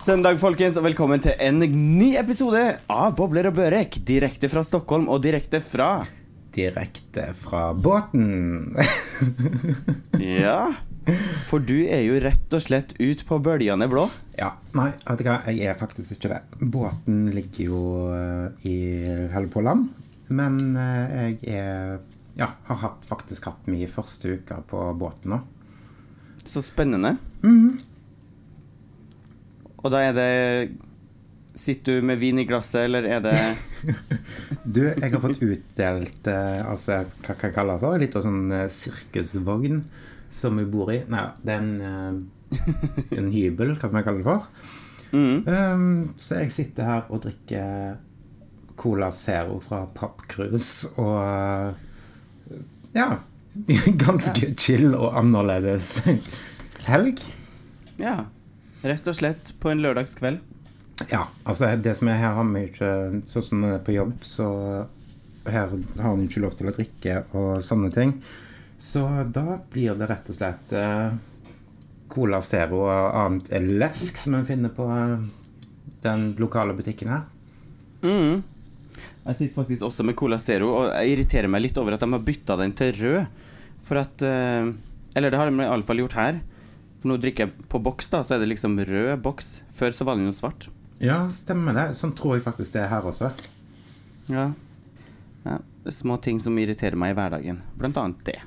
Søndag, 0.00 0.38
folkens, 0.40 0.78
og 0.80 0.86
velkommen 0.86 1.20
til 1.20 1.34
en 1.44 1.58
ny 1.60 2.14
episode 2.16 2.60
av 2.88 3.12
Bobler 3.18 3.50
og 3.50 3.58
Børek. 3.58 3.98
Direkte 4.08 4.48
fra 4.48 4.62
Stockholm 4.64 5.10
og 5.12 5.20
direkte 5.20 5.60
fra 5.60 6.06
Direkte 6.56 7.26
fra 7.36 7.70
båten. 7.76 8.78
Ja. 10.20 10.70
For 11.48 11.60
du 11.60 11.82
er 11.84 12.00
jo 12.04 12.16
rett 12.22 12.56
og 12.56 12.62
slett 12.64 12.94
ut 12.96 13.26
på 13.28 13.38
bølgene 13.44 13.88
blå. 13.92 14.06
ja, 14.38 14.54
nei, 14.76 14.88
vet 15.04 15.20
du 15.20 15.26
hva, 15.26 15.36
jeg 15.52 15.68
er 15.68 15.76
faktisk 15.80 16.16
ikke 16.16 16.32
det. 16.32 16.40
Båten 16.60 17.20
ligger 17.36 17.62
jo 17.66 17.82
eh, 18.14 18.68
i 18.68 18.76
holder 19.32 19.52
på 19.52 19.64
land, 19.64 19.88
men 20.32 20.58
eh, 20.80 21.14
jeg 21.44 21.60
er 21.60 22.00
ja, 22.40 22.54
har 22.68 22.80
hatt, 22.86 23.04
faktisk 23.08 23.48
hatt 23.50 23.68
min 23.68 23.88
første 23.90 24.36
uke 24.38 24.60
på 24.70 24.84
båten 25.00 25.36
nå. 25.36 25.42
Så 26.48 26.64
spennende. 26.64 27.18
Og 29.80 29.92
da 29.92 30.04
er 30.08 30.16
det 30.16 30.30
Sitter 31.60 31.98
du 31.98 32.06
med 32.06 32.20
vin 32.20 32.38
i 32.38 32.46
glasset, 32.48 32.86
eller 32.86 33.04
er 33.10 33.22
det 33.24 33.34
Du, 34.64 34.84
jeg 34.86 35.10
har 35.12 35.20
fått 35.20 35.42
utdelt 35.42 36.28
eh, 36.30 36.60
altså, 36.62 37.02
hva 37.24 37.34
kan 37.34 37.50
jeg 37.50 37.56
kalle 37.56 37.74
det 37.74 37.82
for? 37.82 38.00
Litt 38.00 38.16
av 38.16 38.24
sånn 38.24 38.54
eh, 38.54 38.68
sirkusvogn 38.72 39.80
som 40.32 40.60
vi 40.60 40.66
bor 40.70 40.92
i. 40.94 41.00
Nei, 41.10 41.24
det 41.42 41.56
er 41.56 41.64
en, 41.64 41.72
eh, 41.90 42.60
en 43.18 43.32
hybel, 43.34 43.74
hva 43.74 43.90
kan 43.90 43.98
jeg 43.98 44.06
kalle 44.06 44.22
det 44.22 44.28
for. 44.28 44.46
mm. 45.10 45.36
Um, 45.50 45.90
så 46.22 46.38
jeg 46.44 46.54
sitter 46.54 46.86
her 46.86 47.10
og 47.10 47.24
drikker 47.26 47.98
Cola 48.80 49.10
Zero 49.12 49.58
fra 49.64 49.82
Pappkrus 49.92 50.70
og 50.94 51.74
ja, 52.94 53.08
ganske 54.06 54.54
chill 54.54 54.94
og 54.94 55.18
annerledes 55.18 55.96
helg. 56.86 57.20
Ja. 58.00 58.22
Rett 58.82 59.08
og 59.10 59.16
slett 59.16 59.52
på 59.60 59.70
en 59.72 59.82
lørdagskveld. 59.84 60.40
Ja, 61.08 61.26
altså 61.48 61.70
det 61.80 61.94
som 61.96 62.10
er 62.12 62.20
her 62.20 62.34
har 62.36 62.48
vi 62.52 62.66
ikke 62.68 62.90
Sånn 63.30 63.44
som 63.44 63.62
på 63.84 63.94
jobb, 63.94 64.18
så 64.26 64.48
her 65.48 65.72
har 65.72 66.16
vi 66.16 66.26
ikke 66.26 66.42
lov 66.44 66.56
til 66.58 66.68
å 66.68 66.74
drikke 66.76 67.16
og 67.32 67.64
sånne 67.64 67.90
ting. 67.94 68.14
Så 68.80 69.02
da 69.32 69.58
blir 69.72 69.96
det 69.98 70.08
rett 70.08 70.28
og 70.32 70.36
slett 70.36 70.72
eh, 70.76 71.12
Cola 72.12 72.40
Zero 72.44 72.82
og 72.86 73.16
annet 73.22 73.50
lesk 73.80 74.20
som 74.20 74.36
en 74.38 74.46
finner 74.48 74.72
på 74.72 74.86
eh, 74.92 75.26
den 76.04 76.30
lokale 76.40 76.76
butikken 76.76 77.12
her. 77.12 77.26
Mm. 78.04 78.40
Jeg 79.26 79.36
sitter 79.36 79.56
faktisk 79.56 79.86
også 79.88 80.04
med 80.08 80.16
Cola 80.18 80.38
Zero, 80.40 80.70
og 80.76 80.88
jeg 80.92 81.14
irriterer 81.14 81.52
meg 81.52 81.66
litt 81.66 81.80
over 81.80 81.96
at 81.96 82.04
de 82.04 82.08
har 82.12 82.24
bytta 82.24 82.56
den 82.60 82.72
til 82.76 82.94
rød. 83.00 83.44
For 83.84 84.00
at 84.00 84.24
eh, 84.24 84.72
Eller 85.16 85.32
det 85.32 85.40
har 85.40 85.50
de 85.50 85.64
iallfall 85.64 86.04
gjort 86.04 86.18
her. 86.20 86.40
For 87.00 87.08
nå 87.08 87.16
drikker 87.20 87.48
jeg 87.48 87.68
på 87.72 87.80
boks, 87.80 88.10
da, 88.12 88.20
så 88.26 88.36
er 88.36 88.42
det 88.42 88.50
liksom 88.52 88.76
rød 88.84 89.22
boks. 89.24 89.60
Før 89.72 89.94
så 89.96 90.04
var 90.04 90.18
den 90.18 90.28
jo 90.28 90.36
svart. 90.36 90.68
Ja, 91.00 91.22
stemmer 91.32 91.76
det. 91.76 91.86
Sånn 91.96 92.12
tror 92.16 92.36
jeg 92.36 92.44
faktisk 92.44 92.76
det 92.76 92.84
er 92.84 92.90
her 92.92 93.06
også. 93.08 93.30
Ja. 94.28 94.50
ja. 95.46 95.58
Små 95.88 96.18
ting 96.20 96.42
som 96.44 96.58
irriterer 96.60 96.98
meg 97.00 97.14
i 97.14 97.16
hverdagen. 97.16 97.62
Blant 97.80 98.00
annet 98.00 98.24
det. 98.28 98.38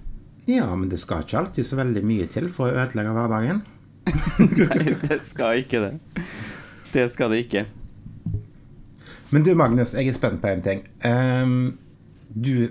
Ja, 0.45 0.67
men 0.75 0.89
det 0.91 0.99
skal 1.01 1.23
ikke 1.23 1.39
alltid 1.39 1.65
så 1.65 1.79
veldig 1.79 2.03
mye 2.05 2.27
til 2.29 2.51
for 2.53 2.69
å 2.69 2.83
ødelegge 2.83 3.15
hverdagen. 3.15 3.63
Nei, 4.43 4.97
det 5.01 5.21
skal 5.25 5.63
ikke 5.63 5.81
det. 5.87 5.93
Det 6.93 7.07
skal 7.09 7.33
det 7.33 7.45
ikke. 7.47 7.65
Men 9.33 9.45
du, 9.47 9.55
Magnus, 9.57 9.95
jeg 9.97 10.11
er 10.11 10.17
spent 10.17 10.43
på 10.43 10.51
en 10.51 10.61
ting. 10.61 10.83
Um, 11.01 11.79
du 12.29 12.69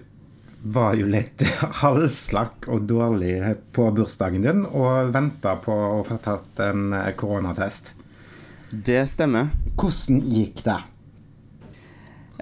var 0.62 0.95
jo 0.95 1.09
litt 1.11 1.43
halvslakk 1.83 2.69
og 2.73 2.87
dårlig 2.91 3.34
på 3.75 3.89
bursdagen 3.95 4.45
din 4.45 4.65
og 4.69 5.12
venta 5.15 5.56
på 5.62 5.75
å 5.75 6.00
få 6.06 6.21
tatt 6.23 6.62
en 6.62 6.93
eh, 6.97 7.12
koronatest. 7.19 7.95
Det 8.73 9.03
stemmer. 9.11 9.50
Hvordan 9.77 10.23
gikk 10.33 10.62
det? 10.65 10.78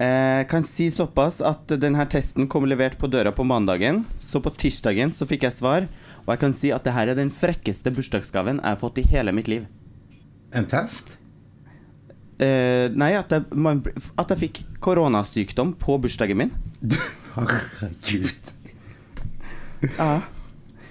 Jeg 0.01 0.47
kan 0.49 0.63
si 0.65 0.87
såpass 0.89 1.41
at 1.45 1.69
denne 1.77 2.01
testen 2.09 2.47
kom 2.49 2.63
levert 2.65 2.95
på 2.97 3.09
døra 3.11 3.33
på 3.35 3.43
mandagen. 3.45 4.05
Så 4.17 4.39
på 4.41 4.53
tirsdagen 4.63 5.11
så 5.13 5.27
fikk 5.29 5.45
jeg 5.45 5.53
svar, 5.53 5.85
og 6.23 6.31
jeg 6.33 6.41
kan 6.41 6.55
si 6.57 6.71
at 6.73 6.87
det 6.87 6.95
her 6.95 7.11
er 7.11 7.19
den 7.19 7.29
frekkeste 7.29 7.93
bursdagsgaven 7.93 8.63
jeg 8.63 8.65
har 8.65 8.79
fått 8.81 9.01
i 9.03 9.05
hele 9.11 9.35
mitt 9.35 9.51
liv. 9.51 9.67
En 10.57 10.65
test? 10.71 11.13
Eh, 12.41 12.89
nei, 12.97 13.11
at 13.13 13.29
jeg, 13.29 13.45
man, 13.53 13.83
at 14.17 14.33
jeg 14.33 14.41
fikk 14.47 14.63
koronasykdom 14.81 15.75
på 15.77 15.99
bursdagen 16.01 16.39
min. 16.39 16.55
Herregud. 17.35 18.53
Ja. 19.97 20.21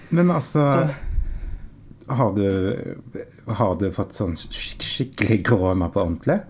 Men 0.08 0.30
altså 0.34 0.64
Så- 0.66 2.14
har, 2.14 2.32
du, 2.34 2.96
har 3.46 3.76
du 3.78 3.90
fått 3.94 4.16
sånn 4.16 4.34
skik 4.36 4.82
skikkelig 4.82 5.44
korona 5.46 5.88
på 5.94 6.02
ordentlig? 6.02 6.40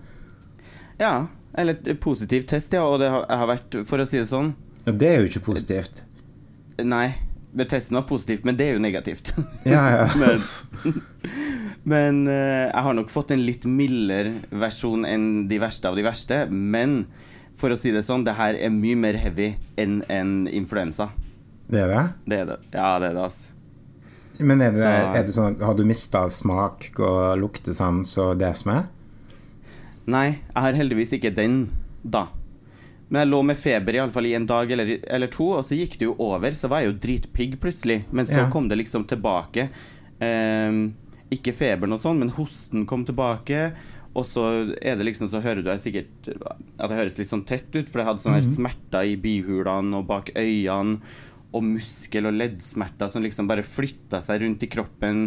ja. 0.99 1.27
Eller 1.53 1.75
positiv 1.99 2.45
test, 2.47 2.71
ja. 2.73 2.85
Og 2.87 3.01
det 3.01 3.09
har, 3.11 3.25
har 3.27 3.47
vært, 3.49 3.75
for 3.85 3.99
å 3.99 4.05
si 4.07 4.21
det 4.21 4.29
sånn 4.29 4.53
Ja, 4.85 4.93
det 4.95 5.07
er 5.09 5.17
jo 5.19 5.27
ikke 5.27 5.41
positivt. 5.49 5.97
Nei, 6.79 7.09
testen 7.67 7.97
var 7.97 8.05
positivt, 8.07 8.45
men 8.47 8.55
det 8.55 8.69
er 8.69 8.77
jo 8.77 8.83
negativt. 8.85 9.33
Ja, 9.67 9.81
ja. 9.91 10.05
Men, 10.21 11.01
men 11.83 12.21
eh, 12.31 12.69
jeg 12.69 12.83
har 12.85 12.93
nok 12.95 13.09
fått 13.11 13.31
en 13.35 13.43
litt 13.43 13.65
mildere 13.67 14.31
versjon 14.63 15.03
enn 15.05 15.27
de 15.49 15.59
verste 15.59 15.89
av 15.91 15.99
de 15.99 16.05
verste. 16.07 16.37
Men 16.49 17.07
for 17.55 17.69
å 17.73 17.77
si 17.77 17.91
det 17.91 18.03
sånn, 18.07 18.23
det 18.25 18.35
her 18.37 18.55
er 18.55 18.69
mye 18.73 18.95
mer 18.97 19.13
heavy 19.21 19.55
enn 19.77 20.01
en 20.09 20.47
influensa. 20.47 21.09
Det 21.71 21.79
er 21.79 21.87
det? 21.87 22.03
Det 22.27 22.39
er 22.39 22.45
det. 22.45 22.57
Ja, 22.73 22.99
det 22.99 23.09
er 23.11 23.13
det, 23.13 23.23
altså. 23.23 23.49
Men 24.39 24.61
er 24.61 24.71
det, 24.71 24.81
Så- 24.81 25.15
er 25.15 25.23
det 25.23 25.33
sånn 25.35 25.55
at 25.55 25.61
har 25.61 25.73
du 25.75 25.83
mista 25.85 26.23
smak 26.29 26.89
og 26.99 27.37
luktesans 27.39 28.17
og 28.17 28.39
det 28.39 28.55
som 28.57 28.71
er? 28.71 28.83
Nei, 30.07 30.27
jeg 30.55 30.63
har 30.63 30.73
heldigvis 30.73 31.13
ikke 31.13 31.33
den, 31.35 31.69
da. 32.03 32.27
Men 33.09 33.21
jeg 33.25 33.31
lå 33.33 33.41
med 33.45 33.57
feber 33.59 33.93
i, 33.93 33.99
alle 33.99 34.11
fall 34.15 34.25
i 34.25 34.33
en 34.35 34.45
dag 34.47 34.71
eller, 34.71 34.97
eller 35.07 35.27
to, 35.27 35.49
og 35.59 35.63
så 35.67 35.75
gikk 35.77 35.97
det 35.99 36.07
jo 36.07 36.15
over. 36.17 36.49
Så 36.55 36.69
var 36.71 36.79
jeg 36.81 36.93
jo 36.93 36.99
dritpigg 37.03 37.57
plutselig. 37.59 38.05
Men 38.11 38.25
så 38.25 38.37
Ja. 38.45 38.49
kom 38.49 38.67
det 38.69 38.77
liksom 38.79 39.03
tilbake. 39.05 39.69
Um, 40.21 40.95
ikke 41.31 41.53
feberen 41.53 41.93
og 41.93 41.99
sånn, 41.99 42.19
men 42.19 42.29
hosten 42.29 42.85
kom 42.87 43.03
tilbake. 43.05 43.73
Og 44.11 44.25
så 44.27 44.43
er 44.81 44.97
det 44.99 45.05
liksom, 45.07 45.29
så 45.31 45.39
hører 45.43 45.63
du 45.63 45.69
her 45.71 45.79
sikkert 45.79 46.27
at 46.33 46.89
det 46.91 46.97
høres 46.97 47.15
litt 47.19 47.29
sånn 47.29 47.45
tett 47.47 47.69
ut, 47.71 47.87
for 47.87 48.01
jeg 48.01 48.09
hadde 48.09 48.23
sånne 48.23 48.41
her 48.41 48.47
smerter 48.47 49.07
i 49.07 49.15
bihulene 49.21 50.01
og 50.01 50.09
bak 50.09 50.33
øynene. 50.35 50.99
Og 51.51 51.63
muskel- 51.67 52.27
og 52.29 52.35
leddsmerter 52.35 53.11
som 53.11 53.23
liksom 53.23 53.47
bare 53.47 53.63
flytta 53.67 54.21
seg 54.23 54.43
rundt 54.43 54.63
i 54.63 54.69
kroppen 54.71 55.25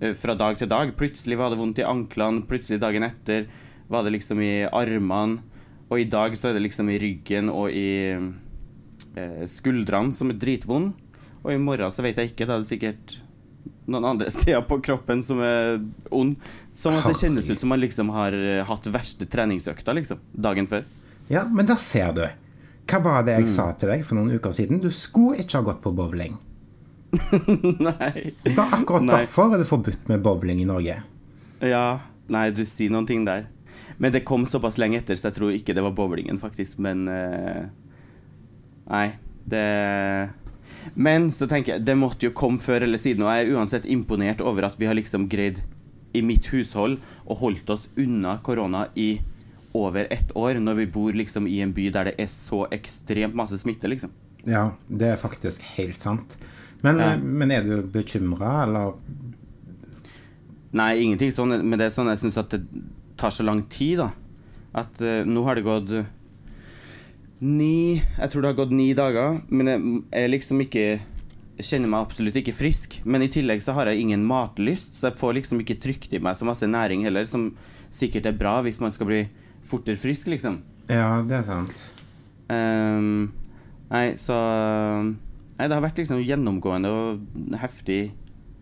eh, 0.00 0.12
fra 0.16 0.34
dag 0.36 0.58
til 0.60 0.68
dag. 0.68 0.92
Plutselig 0.96 1.38
var 1.40 1.52
det 1.52 1.60
vondt 1.60 1.80
i 1.80 1.86
anklene, 1.88 2.44
plutselig 2.48 2.80
dagen 2.82 3.06
etter 3.06 3.48
var 3.88 4.04
det 4.04 4.12
liksom 4.16 4.40
i 4.44 4.66
armene. 4.68 5.40
Og 5.88 6.02
i 6.02 6.08
dag 6.08 6.36
så 6.36 6.50
er 6.50 6.58
det 6.58 6.66
liksom 6.66 6.90
i 6.92 6.98
ryggen 7.00 7.48
og 7.48 7.72
i 7.72 8.12
eh, 8.12 9.44
skuldrene 9.48 10.12
som 10.16 10.32
er 10.32 10.40
dritvond. 10.40 10.92
Og 11.44 11.54
i 11.54 11.60
morgen 11.60 11.92
så 11.92 12.04
vet 12.04 12.20
jeg 12.20 12.34
ikke, 12.34 12.48
da 12.48 12.58
er 12.58 12.64
det 12.64 12.68
sikkert 12.68 13.18
noen 13.88 14.08
andre 14.14 14.30
steder 14.34 14.64
på 14.68 14.80
kroppen 14.84 15.22
som 15.24 15.42
er 15.44 15.78
ond. 16.14 16.36
Sånn 16.76 16.98
at 16.98 17.08
det 17.08 17.18
kjennes 17.20 17.48
ut 17.50 17.60
som 17.60 17.72
man 17.72 17.82
liksom 17.82 18.12
har 18.14 18.36
eh, 18.36 18.64
hatt 18.68 18.90
verste 18.92 19.28
treningsøkta, 19.30 19.94
liksom. 19.98 20.20
Dagen 20.32 20.70
før. 20.70 20.86
Ja, 21.28 21.44
men 21.44 21.68
der 21.68 21.80
ser 21.80 22.14
du. 22.16 22.24
Hva 22.88 23.00
var 23.04 23.24
det 23.26 23.34
jeg 23.36 23.50
sa 23.52 23.68
til 23.76 23.90
deg 23.92 24.04
for 24.06 24.16
noen 24.16 24.38
uker 24.38 24.54
siden? 24.56 24.80
Du 24.80 24.88
skulle 24.94 25.42
ikke 25.42 25.60
ha 25.60 25.66
gått 25.66 25.82
på 25.84 25.92
bowling. 25.96 26.38
Nei. 27.88 28.32
Da, 28.44 28.64
akkurat 28.64 29.04
Nei. 29.04 29.20
derfor 29.20 29.52
er 29.52 29.62
det 29.62 29.68
forbudt 29.68 30.08
med 30.08 30.24
bowling 30.24 30.62
i 30.62 30.68
Norge. 30.68 30.96
Ja, 31.64 31.86
nei, 32.30 32.48
du 32.54 32.62
sier 32.68 32.92
noen 32.92 33.08
ting 33.08 33.24
der. 33.26 33.48
Men 33.98 34.12
det 34.14 34.22
kom 34.28 34.44
såpass 34.46 34.78
lenge 34.78 35.00
etter, 35.00 35.18
så 35.18 35.28
jeg 35.28 35.38
tror 35.38 35.54
ikke 35.54 35.74
det 35.76 35.82
var 35.84 35.96
bowlingen, 35.96 36.38
faktisk. 36.40 36.78
Men 36.82 37.08
uh... 37.10 37.66
Nei, 38.88 39.08
det 39.48 39.64
Men 40.94 41.30
så 41.34 41.46
tenker 41.50 41.74
jeg, 41.76 41.84
det 41.86 41.96
måtte 41.98 42.28
jo 42.28 42.34
komme 42.36 42.58
før 42.62 42.86
eller 42.86 43.00
siden, 43.00 43.24
og 43.26 43.32
jeg 43.32 43.46
er 43.46 43.56
uansett 43.56 43.88
imponert 43.90 44.40
over 44.44 44.68
at 44.68 44.78
vi 44.80 44.86
har 44.88 44.96
liksom 44.98 45.28
greid 45.30 45.62
i 46.16 46.22
mitt 46.24 46.46
hushold 46.52 46.98
å 47.28 47.36
holdt 47.36 47.70
oss 47.70 47.88
unna 48.00 48.38
korona 48.42 48.86
i 48.96 49.18
over 49.76 50.08
ett 50.10 50.30
år, 50.34 50.58
når 50.64 50.74
vi 50.80 50.86
bor 50.94 51.12
liksom 51.12 51.46
i 51.46 51.60
en 51.60 51.74
by 51.76 51.90
der 51.94 52.08
det 52.10 52.14
er 52.18 52.30
så 52.32 52.64
ekstremt 52.74 53.36
masse 53.36 53.58
smitte, 53.60 53.90
liksom. 53.90 54.10
Ja, 54.48 54.70
det 54.88 55.12
er 55.12 55.20
faktisk 55.20 55.62
helt 55.76 56.00
sant. 56.00 56.38
Men, 56.82 56.98
Ja. 56.98 57.16
men 57.18 57.50
er 57.50 57.62
du 57.66 57.82
bekymra, 57.82 58.62
eller? 58.64 58.94
Nei, 60.72 60.92
ingenting 61.02 61.32
sånn, 61.32 61.54
men 61.64 61.78
det 61.78 61.88
er 61.88 61.94
sånn 61.94 62.10
jeg 62.12 62.20
syns 62.22 62.38
at 62.40 62.50
det 62.50 62.62
tar 63.18 63.30
så 63.34 63.44
lang 63.44 63.62
tid, 63.72 63.98
da. 63.98 64.10
At 64.74 65.00
uh, 65.00 65.24
nå 65.24 65.42
har 65.46 65.56
det 65.56 65.64
gått 65.66 65.94
ni 67.40 68.00
Jeg 68.00 68.30
tror 68.30 68.42
det 68.42 68.50
har 68.50 68.58
gått 68.58 68.74
ni 68.74 68.90
dager, 68.98 69.40
men 69.48 69.70
jeg 69.70 69.80
jeg 70.12 70.30
liksom 70.32 70.62
ikke 70.64 70.86
kjenner 71.58 71.90
meg 71.90 72.06
absolutt 72.06 72.38
ikke 72.38 72.54
frisk. 72.54 73.00
Men 73.04 73.24
i 73.24 73.30
tillegg 73.32 73.62
så 73.64 73.74
har 73.76 73.90
jeg 73.90 74.02
ingen 74.04 74.24
matlyst, 74.26 74.94
så 74.94 75.08
jeg 75.08 75.18
får 75.18 75.36
liksom 75.38 75.62
ikke 75.62 75.78
trykt 75.82 76.14
i 76.14 76.22
meg 76.22 76.38
så 76.38 76.46
masse 76.46 76.66
næring 76.66 77.02
heller, 77.06 77.26
som 77.26 77.50
sikkert 77.90 78.28
er 78.30 78.38
bra 78.38 78.58
hvis 78.62 78.80
man 78.82 78.94
skal 78.94 79.10
bli 79.10 79.22
fortere 79.66 79.98
frisk, 79.98 80.30
liksom. 80.30 80.60
Ja, 80.88 81.18
det 81.26 81.40
er 81.40 81.46
sant. 81.46 81.82
Um, 82.48 83.32
nei, 83.90 84.14
så 84.16 84.36
Nei, 85.58 85.66
det 85.66 85.74
har 85.74 85.82
vært 85.82 85.98
liksom 85.98 86.20
gjennomgående 86.22 86.90
og 86.94 87.56
heftig 87.58 88.12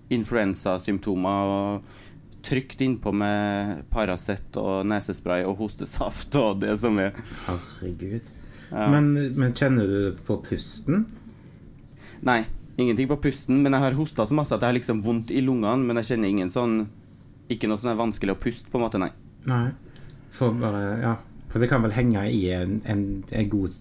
influensasymptomer 0.09 1.51
og 1.53 1.99
trygt 2.47 2.81
innpå 2.81 3.13
med 3.13 3.83
Paracet 3.93 4.57
og 4.61 4.87
nesespray 4.89 5.45
og 5.45 5.59
hostesaft 5.61 6.39
og 6.41 6.63
det 6.63 6.73
som 6.81 6.97
er. 7.03 7.13
Herregud. 7.45 8.31
Ja. 8.77 8.91
Men, 8.93 9.13
men 9.39 9.55
kjenner 9.57 9.89
du 9.89 10.19
på 10.27 10.37
pusten? 10.45 11.07
Nei, 12.27 12.43
ingenting 12.77 13.09
på 13.09 13.17
pusten, 13.25 13.63
men 13.65 13.73
jeg 13.73 13.85
har 13.87 13.97
hosta 13.97 14.27
så 14.29 14.37
masse 14.37 14.53
at 14.53 14.61
jeg 14.61 14.69
har 14.69 14.77
liksom 14.77 15.01
vondt 15.05 15.33
i 15.33 15.41
lungene, 15.45 15.87
men 15.87 16.01
jeg 16.03 16.13
kjenner 16.13 16.33
ingen 16.33 16.53
sånn 16.53 16.83
Ikke 17.53 17.69
noe 17.71 17.79
sånn 17.81 17.93
er 17.95 18.01
vanskelig 18.01 18.35
å 18.35 18.41
puste, 18.43 18.69
på 18.69 18.77
en 18.81 18.85
måte, 18.85 19.01
nei. 19.01 19.13
Nei. 19.49 19.71
For 20.35 20.55
bare 20.61 20.85
Ja. 21.01 21.17
For 21.47 21.63
det 21.63 21.71
kan 21.71 21.81
vel 21.87 21.95
henge 21.95 22.25
i 22.29 22.41
en, 22.53 22.81
en, 22.85 23.03
en 23.33 23.49
god 23.49 23.77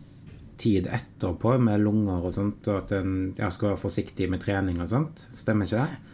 tid 0.61 0.85
etterpå 0.87 1.57
med 1.59 1.81
lunger 1.83 2.23
og 2.29 2.35
sånt, 2.37 2.67
og 2.69 2.77
at 2.77 2.93
en 2.95 3.33
ja, 3.35 3.49
skal 3.51 3.73
være 3.73 3.81
forsiktig 3.81 4.29
med 4.31 4.39
trening 4.45 4.77
og 4.79 4.91
sånt. 4.93 5.25
Stemmer 5.35 5.67
ikke 5.67 5.81
det? 5.81 6.13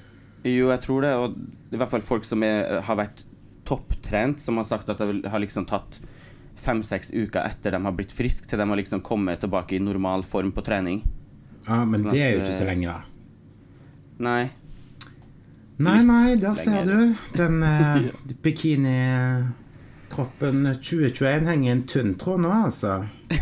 Jo, 0.56 0.72
jeg 0.72 0.82
tror 0.82 1.06
det, 1.06 1.12
og 1.22 1.36
i 1.70 1.78
hvert 1.78 1.92
fall 1.92 2.02
folk 2.02 2.26
som 2.26 2.42
er, 2.48 2.80
har 2.88 2.98
vært 2.98 3.28
topptrent, 3.68 4.42
som 4.42 4.58
har 4.58 4.66
sagt 4.66 4.90
at 4.90 5.04
de 5.04 5.22
har 5.30 5.44
liksom 5.44 5.68
tatt 5.70 6.00
fem-seks 6.62 7.12
uker 7.14 7.42
etter 7.44 7.72
de 7.76 7.86
har 7.86 7.94
blitt 7.98 8.14
friske, 8.16 8.48
til 8.48 8.60
de 8.62 8.70
har 8.70 8.78
liksom 8.80 9.02
kommet 9.06 9.40
tilbake 9.44 9.76
i 9.78 9.84
normal 9.84 10.22
form 10.28 10.52
på 10.56 10.62
trening. 10.66 11.00
Ja, 11.68 11.86
men 11.86 12.00
Sånn 12.02 12.12
det 12.14 12.22
er 12.22 12.30
jo 12.36 12.40
ikke 12.44 12.58
så 12.58 12.64
eh, 12.66 12.72
lenge, 12.72 12.88
da. 12.92 13.00
Nei. 14.22 14.44
Nei, 15.82 16.04
nei, 16.06 16.36
der 16.42 16.54
ser 16.58 16.86
du. 16.86 17.16
Den 17.38 17.64
eh, 17.66 18.02
bikinikroppen 18.46 20.58
2021 20.78 21.48
henger 21.50 21.70
i 21.70 21.72
en 21.74 21.84
tynn 21.90 22.12
tråd 22.22 22.40
nå, 22.46 22.52
altså. 22.68 22.92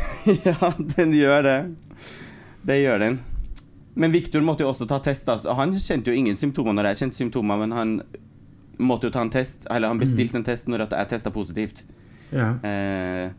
ja, 0.48 0.58
den 0.96 1.10
gjør 1.18 1.42
det. 1.48 1.60
Det 2.70 2.78
gjør 2.80 2.98
den. 3.04 3.16
Men 4.00 4.10
Victor 4.16 4.42
måtte 4.46 4.64
jo 4.64 4.70
også 4.72 4.86
ta 4.88 4.98
test. 5.04 5.28
Altså. 5.32 5.50
Han 5.58 5.70
kjente 5.76 6.12
jo 6.12 6.16
ingen 6.16 6.38
symptomer 6.40 6.74
når 6.76 6.86
jeg 6.92 7.00
kjente 7.04 7.18
symptomer, 7.20 7.56
men 7.60 7.72
han 7.76 7.90
måtte 8.80 9.08
jo 9.10 9.12
ta 9.12 9.22
en 9.26 9.34
test, 9.34 9.68
eller 9.68 9.92
han 9.92 10.00
bestilte 10.00 10.38
en 10.40 10.48
test 10.48 10.70
når 10.72 10.80
jeg 10.86 11.10
testa 11.12 11.30
positivt. 11.36 11.84
Ja. 12.36 12.54
Eh, 12.66 13.30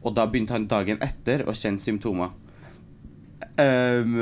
og 0.00 0.14
da 0.16 0.24
begynte 0.26 0.56
han 0.56 0.68
dagen 0.70 1.00
etter 1.04 1.44
å 1.48 1.54
kjenne 1.56 1.80
symptomer. 1.80 2.32
Um, 3.60 4.14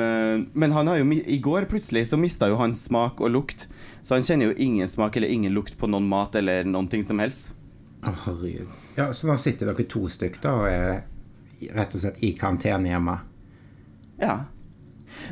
men 0.53 0.73
han 0.75 0.89
har 0.91 0.99
jo, 0.99 1.07
i 1.15 1.39
går 1.43 1.69
plutselig 1.71 2.09
så 2.11 2.17
mista 2.19 2.49
jo 2.51 2.59
han 2.59 2.75
smak 2.75 3.21
og 3.23 3.31
lukt. 3.31 3.69
Så 4.03 4.17
han 4.17 4.27
kjenner 4.27 4.51
jo 4.51 4.59
ingen 4.59 4.91
smak 4.91 5.17
eller 5.17 5.31
ingen 5.31 5.55
lukt 5.55 5.79
på 5.79 5.91
noen 5.91 6.09
mat 6.11 6.35
eller 6.39 6.67
noen 6.67 6.89
ting 6.91 7.05
som 7.07 7.23
helst. 7.23 7.53
Å, 8.03 8.15
herregud. 8.25 8.75
Ja, 8.99 9.11
så 9.15 9.31
nå 9.31 9.39
sitter 9.39 9.71
dere 9.71 9.87
to 9.91 10.05
stykker 10.11 10.43
da 10.43 10.55
og 10.59 10.69
er 10.71 11.73
rett 11.75 11.95
og 11.95 12.03
slett 12.03 12.23
i 12.23 12.33
karantene 12.39 12.93
hjemme. 12.93 13.17
Ja. 14.23 14.39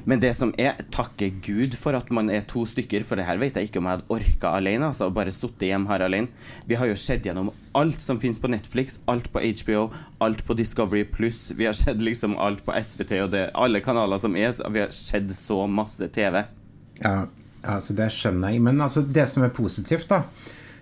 Men 0.05 0.23
det 0.23 0.33
som 0.39 0.53
er, 0.61 0.79
takke 0.95 1.31
Gud 1.45 1.77
for 1.79 1.97
at 1.99 2.11
man 2.15 2.31
er 2.33 2.47
to 2.49 2.65
stykker, 2.69 3.05
for 3.07 3.19
det 3.19 3.27
her 3.29 3.41
vet 3.43 3.59
jeg 3.59 3.71
ikke 3.71 3.83
om 3.83 3.89
jeg 3.89 3.99
hadde 3.99 4.17
orka 4.19 4.53
alene. 4.59 4.91
Altså, 4.91 5.11
bare 5.15 5.35
sittet 5.35 5.69
hjemme 5.71 5.91
her 5.91 6.07
alene. 6.07 6.49
Vi 6.67 6.79
har 6.79 6.91
jo 6.91 6.99
sett 6.99 7.27
gjennom 7.27 7.53
alt 7.77 8.03
som 8.03 8.21
finnes 8.21 8.41
på 8.41 8.51
Netflix, 8.53 8.99
alt 9.11 9.29
på 9.33 9.43
HBO, 9.43 9.89
alt 10.25 10.45
på 10.47 10.57
Discovery 10.59 11.05
Pluss. 11.05 11.51
Vi 11.57 11.69
har 11.69 11.77
sett 11.77 12.01
liksom 12.03 12.37
alt 12.41 12.65
på 12.65 12.75
SVT 12.77 13.19
og 13.25 13.33
det, 13.35 13.49
alle 13.55 13.83
kanaler 13.85 14.21
som 14.23 14.37
er. 14.37 14.55
Vi 14.73 14.85
har 14.85 14.95
sett 14.95 15.33
så 15.37 15.65
masse 15.69 16.09
TV. 16.15 16.43
Ja, 17.03 17.27
altså 17.63 17.97
det 17.97 18.11
skjønner 18.15 18.55
jeg. 18.55 18.65
Men 18.65 18.81
altså 18.81 19.05
det 19.05 19.29
som 19.31 19.45
er 19.45 19.55
positivt, 19.55 20.09
da 20.11 20.23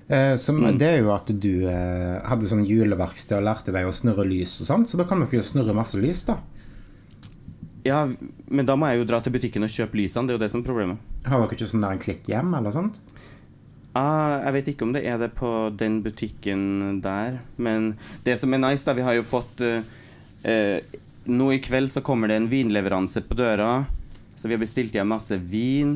eh, 0.08 0.34
som, 0.40 0.62
Det 0.78 0.90
er 0.90 1.02
jo 1.02 1.12
at 1.14 1.30
du 1.30 1.66
eh, 1.70 2.18
hadde 2.28 2.50
sånn 2.50 2.66
juleverksted 2.68 3.38
og 3.40 3.46
lærte 3.48 3.74
deg 3.74 3.88
å 3.88 3.94
snurre 3.94 4.26
lys 4.28 4.60
og 4.62 4.70
sånt. 4.70 4.90
Så 4.90 5.00
da 5.00 5.08
kan 5.08 5.24
dere 5.24 5.40
jo 5.40 5.46
snurre 5.46 5.76
masse 5.76 6.00
lys, 6.00 6.26
da. 6.28 6.38
Ja, 7.84 8.06
men 8.48 8.64
da 8.64 8.76
må 8.80 8.88
jeg 8.88 9.02
jo 9.02 9.08
dra 9.08 9.20
til 9.20 9.34
butikken 9.34 9.66
og 9.66 9.72
kjøpe 9.72 9.98
lysene. 10.00 10.26
Det 10.26 10.34
er 10.34 10.38
jo 10.38 10.42
det 10.46 10.50
som 10.54 10.62
er 10.62 10.68
problemet. 10.68 11.08
Har 11.28 11.42
dere 11.42 11.56
ikke 11.56 11.68
sånn 11.68 11.84
der 11.84 11.96
en 11.96 12.00
klikk 12.00 12.28
hjem 12.30 12.54
eller 12.56 12.72
sånt? 12.72 12.96
Ah, 13.94 14.40
jeg 14.42 14.54
vet 14.56 14.70
ikke 14.72 14.86
om 14.88 14.94
det 14.96 15.04
er 15.06 15.20
det 15.20 15.34
på 15.38 15.50
den 15.78 16.00
butikken 16.02 17.02
der, 17.04 17.38
men 17.62 17.92
det 18.26 18.34
som 18.40 18.56
er 18.56 18.62
nice, 18.64 18.82
da 18.88 18.96
Vi 18.96 19.04
har 19.06 19.14
jo 19.14 19.22
fått 19.22 19.62
uh, 19.62 19.84
uh, 20.42 20.96
Nå 21.30 21.46
i 21.54 21.60
kveld 21.62 21.92
så 21.92 22.02
kommer 22.02 22.28
det 22.28 22.40
en 22.40 22.48
vinleveranse 22.50 23.22
på 23.22 23.36
døra, 23.38 23.84
så 24.34 24.48
vi 24.48 24.56
har 24.56 24.64
bestilt 24.64 24.96
hjem 24.96 25.14
masse 25.14 25.38
vin. 25.38 25.94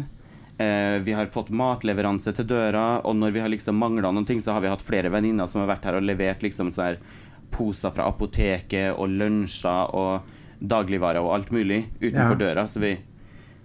Uh, 0.61 1.02
vi 1.02 1.17
har 1.17 1.32
fått 1.35 1.50
matleveranse 1.50 2.32
til 2.37 2.46
døra, 2.49 3.00
og 3.02 3.19
når 3.19 3.35
vi 3.35 3.43
har 3.43 3.50
liksom 3.50 3.76
mangla 3.76 4.12
noen 4.12 4.29
ting, 4.29 4.40
så 4.40 4.55
har 4.55 4.62
vi 4.62 4.70
hatt 4.70 4.85
flere 4.85 5.11
venninner 5.12 5.50
som 5.50 5.64
har 5.64 5.73
vært 5.75 5.90
her 5.90 5.99
og 5.99 6.06
levert 6.06 6.46
liksom 6.46 6.70
sånn 6.70 6.93
her 6.93 7.00
poser 7.50 7.93
fra 7.93 8.06
apoteket 8.12 8.94
og 8.94 9.11
lunsjer 9.11 9.94
og 9.99 10.37
dagligvarer 10.60 11.22
og 11.22 11.34
alt 11.37 11.52
mulig 11.55 11.84
utenfor 12.00 12.34
Ja. 12.34 12.40
døra, 12.43 12.66
så 12.66 12.81
vi, 12.82 12.96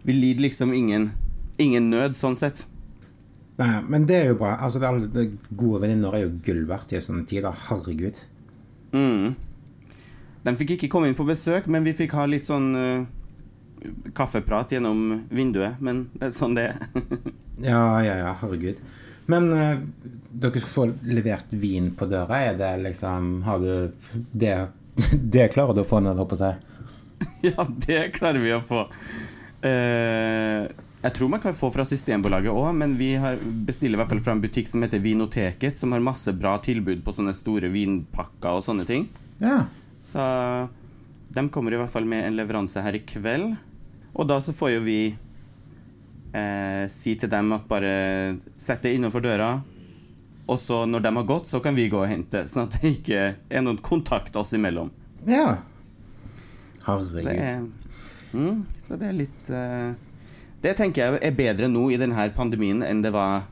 vi 0.04 0.14
lider 0.14 0.42
liksom 0.48 0.74
ingen, 0.74 1.12
ingen 1.58 1.90
nød 1.90 2.16
sånn 2.18 2.36
sett. 2.38 2.66
Nei, 3.58 3.82
men 3.86 4.06
det 4.10 4.16
er 4.18 4.30
jo 4.32 4.38
bra. 4.42 4.56
Altså, 4.66 4.80
det 4.82 4.88
alle 4.90 5.08
de 5.14 5.28
Gode 5.54 5.84
venninner 5.84 6.16
er 6.18 6.24
jo 6.26 6.32
gull 6.46 6.64
verdt 6.70 6.94
i 6.94 7.02
sånne 7.02 7.26
tider. 7.30 7.54
Herregud. 7.68 8.18
Mm. 8.94 9.36
De 10.44 10.56
fikk 10.60 10.74
ikke 10.76 10.90
komme 10.92 11.08
inn 11.12 11.18
på 11.18 11.26
besøk, 11.28 11.68
men 11.72 11.86
vi 11.86 11.94
fikk 11.94 12.16
ha 12.18 12.26
litt 12.28 12.50
sånn 12.50 12.74
uh, 12.76 13.06
kaffeprat 14.18 14.74
gjennom 14.74 15.22
vinduet. 15.30 15.78
Men 15.80 16.08
det 16.18 16.32
er 16.32 16.36
sånn 16.36 16.58
det 16.58 16.72
er. 16.74 16.84
Ja, 17.62 18.02
ja, 18.02 18.16
ja. 18.18 18.32
Herregud. 18.42 18.80
Men 19.30 19.52
uh, 19.54 19.78
dere 20.34 20.60
får 20.66 20.96
levert 21.06 21.54
vin 21.54 21.92
på 21.96 22.08
døra. 22.10 22.40
Er 22.50 22.58
det 22.58 22.72
liksom 22.90 23.44
Har 23.46 23.62
du 23.62 23.94
Det, 24.34 24.56
det 25.38 25.52
klarer 25.54 25.78
du 25.78 25.84
å 25.84 25.88
få 25.88 26.02
ned, 26.02 26.18
holdt 26.18 26.34
på 26.34 26.40
å 26.40 26.42
si? 26.42 26.73
ja, 27.50 27.68
det 27.88 28.08
klarer 28.18 28.42
vi 28.44 28.54
å 28.56 28.62
få. 28.64 28.88
Uh, 29.64 30.68
jeg 31.04 31.16
tror 31.18 31.32
man 31.34 31.42
kan 31.44 31.56
få 31.56 31.68
fra 31.74 31.84
Systembolaget 31.88 32.52
òg, 32.52 32.70
men 32.80 32.96
vi 33.00 33.10
har 33.20 33.42
bestiller 33.68 33.98
i 33.98 34.02
hvert 34.02 34.14
fall 34.14 34.24
fra 34.24 34.36
en 34.38 34.44
butikk 34.44 34.70
som 34.72 34.86
heter 34.86 35.02
Vinoteket, 35.04 35.80
som 35.80 35.92
har 35.92 36.04
masse 36.04 36.32
bra 36.32 36.56
tilbud 36.64 37.02
på 37.04 37.16
sånne 37.16 37.36
store 37.36 37.68
vinpakker 37.74 38.60
og 38.60 38.64
sånne 38.64 38.88
ting. 38.88 39.10
Ja. 39.44 39.66
Så 40.04 40.24
de 41.34 41.44
kommer 41.52 41.76
i 41.76 41.82
hvert 41.82 41.92
fall 41.92 42.08
med 42.08 42.24
en 42.28 42.38
leveranse 42.40 42.80
her 42.86 42.96
i 42.96 43.04
kveld. 43.04 43.58
Og 44.14 44.30
da 44.30 44.40
så 44.44 44.56
får 44.56 44.78
jo 44.78 44.86
vi 44.86 44.98
eh, 46.32 46.86
si 46.94 47.18
til 47.20 47.32
dem 47.32 47.52
at 47.56 47.68
bare 47.68 47.94
sett 48.56 48.86
det 48.86 48.96
innenfor 48.96 49.24
døra. 49.26 49.52
Og 50.48 50.60
så 50.60 50.86
når 50.88 51.04
de 51.04 51.14
har 51.18 51.28
gått, 51.28 51.52
så 51.52 51.60
kan 51.64 51.76
vi 51.76 51.90
gå 51.92 52.00
og 52.00 52.10
hente, 52.10 52.46
sånn 52.48 52.68
at 52.68 52.80
det 52.80 52.96
ikke 52.98 53.28
er 53.36 53.64
noen 53.64 53.80
kontakt 53.84 54.36
oss 54.40 54.56
imellom. 54.56 54.92
Ja. 55.28 55.64
Det 56.86 57.36
er, 57.40 57.62
mm, 58.34 58.64
så 58.78 58.98
det 59.00 59.08
er 59.08 59.16
litt 59.16 59.52
uh, 59.54 59.94
Det 60.64 60.74
tenker 60.80 61.04
jeg 61.04 61.22
er 61.24 61.38
bedre 61.38 61.70
nå 61.72 61.88
i 61.94 62.00
denne 62.02 62.28
pandemien 62.36 62.84
enn 62.86 63.04
det 63.04 63.14
var 63.16 63.48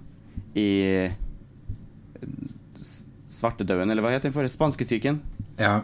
i 0.57 0.67
eh, 0.83 1.13
svartedauden, 3.31 3.89
eller 3.89 4.03
hva 4.03 4.11
heter 4.11 4.27
den 4.27 4.35
forrige? 4.35 4.51
Spanskesyken. 4.51 5.21
Ja. 5.59 5.77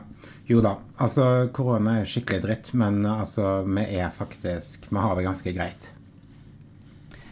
Jo 0.48 0.62
da. 0.64 0.78
Altså, 1.04 1.50
korona 1.56 1.98
er 2.02 2.08
skikkelig 2.08 2.44
dritt, 2.44 2.74
men 2.80 3.02
altså, 3.08 3.62
vi 3.68 3.84
er 4.00 4.12
faktisk 4.16 4.88
Vi 4.90 5.00
har 5.00 5.16
det 5.16 5.26
ganske 5.26 5.54
greit. 5.56 5.90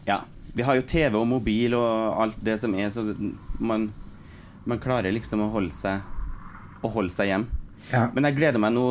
Ja. 0.07 0.22
Vi 0.55 0.63
har 0.63 0.75
jo 0.75 0.88
TV 0.88 1.15
og 1.19 1.27
mobil 1.27 1.75
og 1.75 2.22
alt 2.24 2.39
det 2.43 2.57
som 2.62 2.75
er, 2.75 2.89
så 2.91 3.03
man, 3.60 3.89
man 4.63 4.79
klarer 4.79 5.12
liksom 5.12 5.43
å 5.43 5.51
holde 5.51 5.75
seg 5.75 6.03
Å 6.79 6.91
holde 6.91 7.12
seg 7.12 7.31
hjem. 7.31 7.48
Ja. 7.91 8.07
Men 8.15 8.25
jeg 8.29 8.39
gleder 8.39 8.61
meg 8.61 8.73
nå 8.73 8.85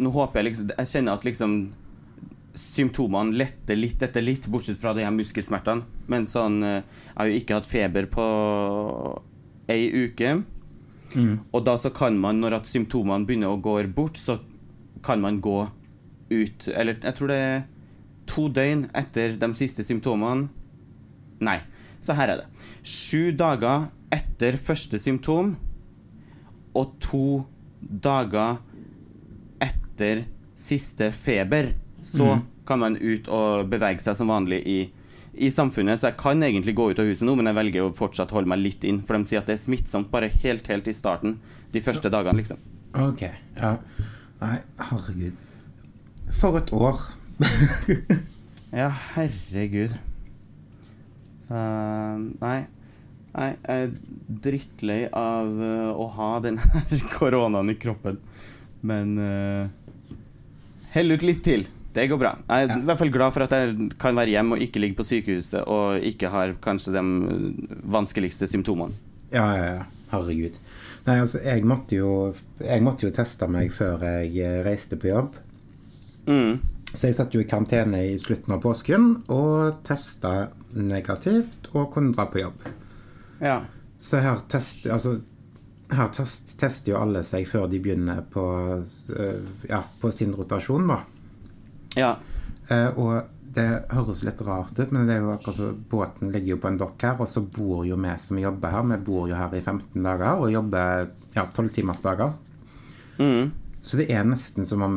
Nå 0.00 0.10
håper 0.12 0.40
jeg 0.40 0.50
liksom 0.50 0.72
Jeg 0.74 0.88
kjenner 0.90 1.16
at 1.16 1.24
liksom 1.24 1.54
symptomene 2.60 3.36
letter 3.38 3.78
litt 3.78 4.02
etter 4.02 4.24
litt, 4.24 4.48
bortsett 4.50 4.76
fra 4.76 4.90
de 4.92 5.04
her 5.06 5.12
muskelsmertene. 5.14 5.86
Men 6.10 6.26
sånn 6.28 6.58
eh, 6.66 6.80
Jeg 6.82 7.16
har 7.16 7.28
jo 7.30 7.36
ikke 7.38 7.58
hatt 7.60 7.68
feber 7.70 8.08
på 8.10 8.24
ei 9.70 9.86
uke. 9.94 10.32
Mm. 11.14 11.36
Og 11.54 11.62
da 11.64 11.76
så 11.80 11.92
kan 11.94 12.18
man, 12.20 12.40
når 12.42 12.58
at 12.58 12.70
symptomene 12.70 13.26
begynner 13.26 13.54
å 13.54 13.60
gå 13.62 13.76
bort, 13.94 14.18
så 14.18 14.40
kan 15.06 15.22
man 15.22 15.40
gå 15.40 15.62
ut 16.30 16.68
Eller 16.74 16.98
jeg 17.02 17.16
tror 17.18 17.30
det 17.32 17.38
er 17.42 17.62
to 18.30 18.46
døgn 18.52 18.84
etter 18.94 19.38
de 19.40 19.48
siste 19.58 19.86
symptomene. 19.86 20.50
Nei, 21.42 21.58
så 22.04 22.14
her 22.18 22.34
er 22.34 22.42
det. 22.42 22.66
Sju 22.86 23.32
dager 23.34 23.88
etter 24.14 24.58
første 24.60 24.98
symptom 25.00 25.56
og 26.78 26.94
to 27.02 27.24
dager 27.80 28.60
etter 29.60 30.24
siste 30.60 31.10
feber, 31.12 31.74
så 32.02 32.36
mm. 32.36 32.46
kan 32.68 32.80
man 32.82 32.96
ut 32.96 33.28
og 33.32 33.68
bevege 33.72 34.02
seg 34.04 34.16
som 34.16 34.32
vanlig 34.32 34.60
i, 34.68 34.78
i 35.34 35.50
samfunnet. 35.52 36.00
Så 36.00 36.10
jeg 36.10 36.20
kan 36.20 36.42
egentlig 36.44 36.76
gå 36.78 36.90
ut 36.90 37.00
av 37.00 37.08
huset 37.08 37.26
nå, 37.28 37.36
men 37.38 37.50
jeg 37.50 37.58
velger 37.60 37.86
å 37.86 37.94
fortsatt 37.96 38.34
holde 38.36 38.52
meg 38.52 38.62
litt 38.62 38.86
inn. 38.88 39.02
For 39.06 39.16
de 39.16 39.28
sier 39.28 39.42
at 39.42 39.50
det 39.50 39.58
er 39.58 39.64
smittsomt 39.64 40.10
bare 40.12 40.32
helt, 40.42 40.68
helt 40.72 40.88
i 40.90 40.96
starten. 40.96 41.38
De 41.74 41.84
første 41.84 42.12
dagene, 42.12 42.40
liksom. 42.40 42.60
OK. 42.98 43.26
Ja. 43.56 43.76
Nei, 44.40 44.58
herregud. 44.90 45.46
For 46.40 46.60
et 46.60 46.72
år. 46.74 47.06
Ja, 48.70 48.86
herregud. 49.16 49.96
Så 51.48 51.62
Nei. 52.38 52.58
Nei, 53.30 53.50
jeg 53.62 53.84
er 53.84 53.92
drittlei 54.44 55.00
av 55.14 55.60
eh, 55.62 55.90
å 55.94 56.06
ha 56.16 56.30
den 56.42 56.58
her 56.62 57.04
koronaen 57.16 57.70
i 57.72 57.76
kroppen. 57.78 58.18
Men 58.80 59.12
uh, 59.20 59.68
hell 60.94 61.14
ut 61.14 61.26
litt 61.26 61.44
til. 61.44 61.66
Det 61.92 62.06
går 62.10 62.20
bra. 62.20 62.32
Jeg 62.46 62.68
er 62.68 62.76
i 62.78 62.84
hvert 62.86 63.00
fall 63.00 63.12
glad 63.12 63.34
for 63.34 63.44
at 63.44 63.54
jeg 63.54 63.90
kan 64.00 64.16
være 64.16 64.32
hjemme 64.32 64.56
og 64.56 64.62
ikke 64.62 64.82
ligge 64.82 64.98
på 65.00 65.06
sykehuset 65.08 65.64
og 65.66 66.04
ikke 66.06 66.30
har 66.30 66.54
kanskje 66.62 66.94
de 66.94 67.02
vanskeligste 67.90 68.46
symptomene. 68.50 68.94
Ja, 69.34 69.46
ja, 69.54 69.72
ja. 69.74 69.88
Herregud. 70.10 70.56
Nei, 71.06 71.16
altså, 71.22 71.38
jeg 71.44 71.64
måtte 71.66 71.98
jo, 71.98 72.12
jeg 72.62 72.82
måtte 72.82 73.06
jo 73.06 73.14
teste 73.14 73.46
meg 73.50 73.70
før 73.74 74.02
jeg 74.06 74.32
eh, 74.42 74.60
reiste 74.66 74.98
på 75.00 75.10
jobb. 75.10 75.38
Mm. 76.26 76.60
Så 76.90 77.06
jeg 77.06 77.16
satt 77.18 77.34
jo 77.34 77.42
i 77.42 77.46
karantene 77.48 78.02
i 78.10 78.16
slutten 78.18 78.54
av 78.56 78.62
påsken 78.62 79.10
og 79.30 79.82
testa 79.86 80.50
negativt 80.74 81.70
og 81.74 81.92
kunne 81.94 82.14
dra 82.16 82.26
på 82.30 82.42
jobb. 82.42 82.69
Ja. 83.40 83.60
Så 84.00 84.20
her 84.24 84.40
tester 84.48 84.94
altså, 84.94 85.18
her 85.90 86.10
test, 86.14 86.54
tester 86.60 86.94
jo 86.94 87.00
alle 87.00 87.22
seg 87.26 87.48
før 87.50 87.66
de 87.70 87.80
begynner 87.82 88.22
på, 88.30 88.44
øh, 89.10 89.50
ja, 89.68 89.82
på 90.00 90.10
sin 90.14 90.34
rotasjon, 90.36 90.86
da. 90.90 91.00
Ja. 91.98 92.10
Eh, 92.70 92.88
og 92.94 93.26
det 93.50 93.66
høres 93.90 94.22
litt 94.22 94.42
rart 94.46 94.76
ut, 94.78 94.92
men 94.94 95.08
det 95.08 95.16
er 95.16 95.24
jo 95.24 95.32
akkurat 95.34 95.58
så 95.58 95.72
båten 95.74 96.30
ligger 96.30 96.54
jo 96.54 96.60
på 96.62 96.70
en 96.70 96.78
dokk 96.78 97.02
her, 97.02 97.16
og 97.18 97.30
så 97.30 97.42
bor 97.42 97.82
jo 97.88 97.98
vi 97.98 98.12
som 98.22 98.38
jobber 98.38 98.76
her. 98.76 98.86
Vi 98.92 99.00
bor 99.08 99.26
jo 99.30 99.38
her 99.38 99.56
i 99.58 99.62
15 99.64 100.06
dager 100.06 100.44
og 100.44 100.54
jobber 100.54 101.10
ja, 101.34 101.44
12-timersdager. 101.44 102.36
Mm. 103.18 103.50
Så 103.82 103.98
det 103.98 104.06
er 104.12 104.26
nesten 104.28 104.66
som 104.68 104.82
om 104.84 104.96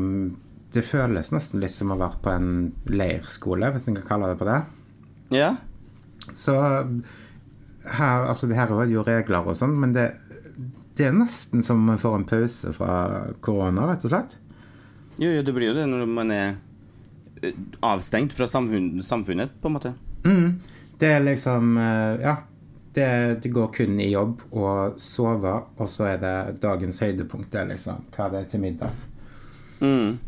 Det 0.73 0.81
føles 0.81 1.29
nesten 1.29 1.61
litt 1.61 1.69
som 1.69 1.91
å 1.93 1.99
være 1.99 2.17
på 2.23 2.31
en 2.33 2.53
leirskole, 2.89 3.67
hvis 3.75 3.83
en 3.85 3.97
kan 3.99 4.07
kalle 4.07 4.31
det 4.31 4.39
for 4.39 4.49
det. 4.49 4.61
Ja. 5.35 5.51
Så 6.33 6.55
her 7.85 8.27
Altså, 8.29 8.47
det 8.47 8.57
her 8.57 8.71
er 8.71 8.91
jo 8.91 9.03
regler 9.05 9.47
og 9.47 9.57
sånn, 9.57 9.75
men 9.79 9.93
det, 9.95 10.11
det 10.97 11.09
er 11.09 11.17
nesten 11.17 11.63
som 11.65 11.81
man 11.83 12.01
får 12.01 12.19
en 12.19 12.27
pause 12.29 12.73
fra 12.75 12.95
korona, 13.43 13.89
rett 13.91 14.05
og 14.07 14.13
slett. 14.13 14.37
Jo, 15.19 15.29
jo, 15.29 15.43
det 15.45 15.53
blir 15.53 15.71
jo 15.71 15.75
det 15.77 15.85
når 15.89 16.07
man 16.09 16.31
er 16.33 16.55
avstengt 17.83 18.33
fra 18.33 18.47
samfunn, 18.47 19.03
samfunnet, 19.03 19.51
på 19.61 19.69
en 19.69 19.75
måte. 19.75 19.93
Mm. 20.25 20.59
Det 20.99 21.13
er 21.17 21.23
liksom 21.25 21.77
Ja. 22.23 22.41
Det, 22.93 23.39
det 23.41 23.49
går 23.49 23.71
kun 23.73 23.95
i 23.97 24.11
jobb 24.11 24.43
og 24.53 24.99
sove, 25.01 25.53
og 25.81 25.87
så 25.89 26.11
er 26.11 26.19
det 26.21 26.33
dagens 26.61 26.99
høydepunkt. 27.01 27.47
Det 27.49 27.63
er 27.63 27.71
liksom 27.71 28.03
hva 28.13 28.27
det 28.29 28.43
er 28.43 28.51
til 28.51 28.61
middag. 28.61 28.91
Mm. 29.81 30.19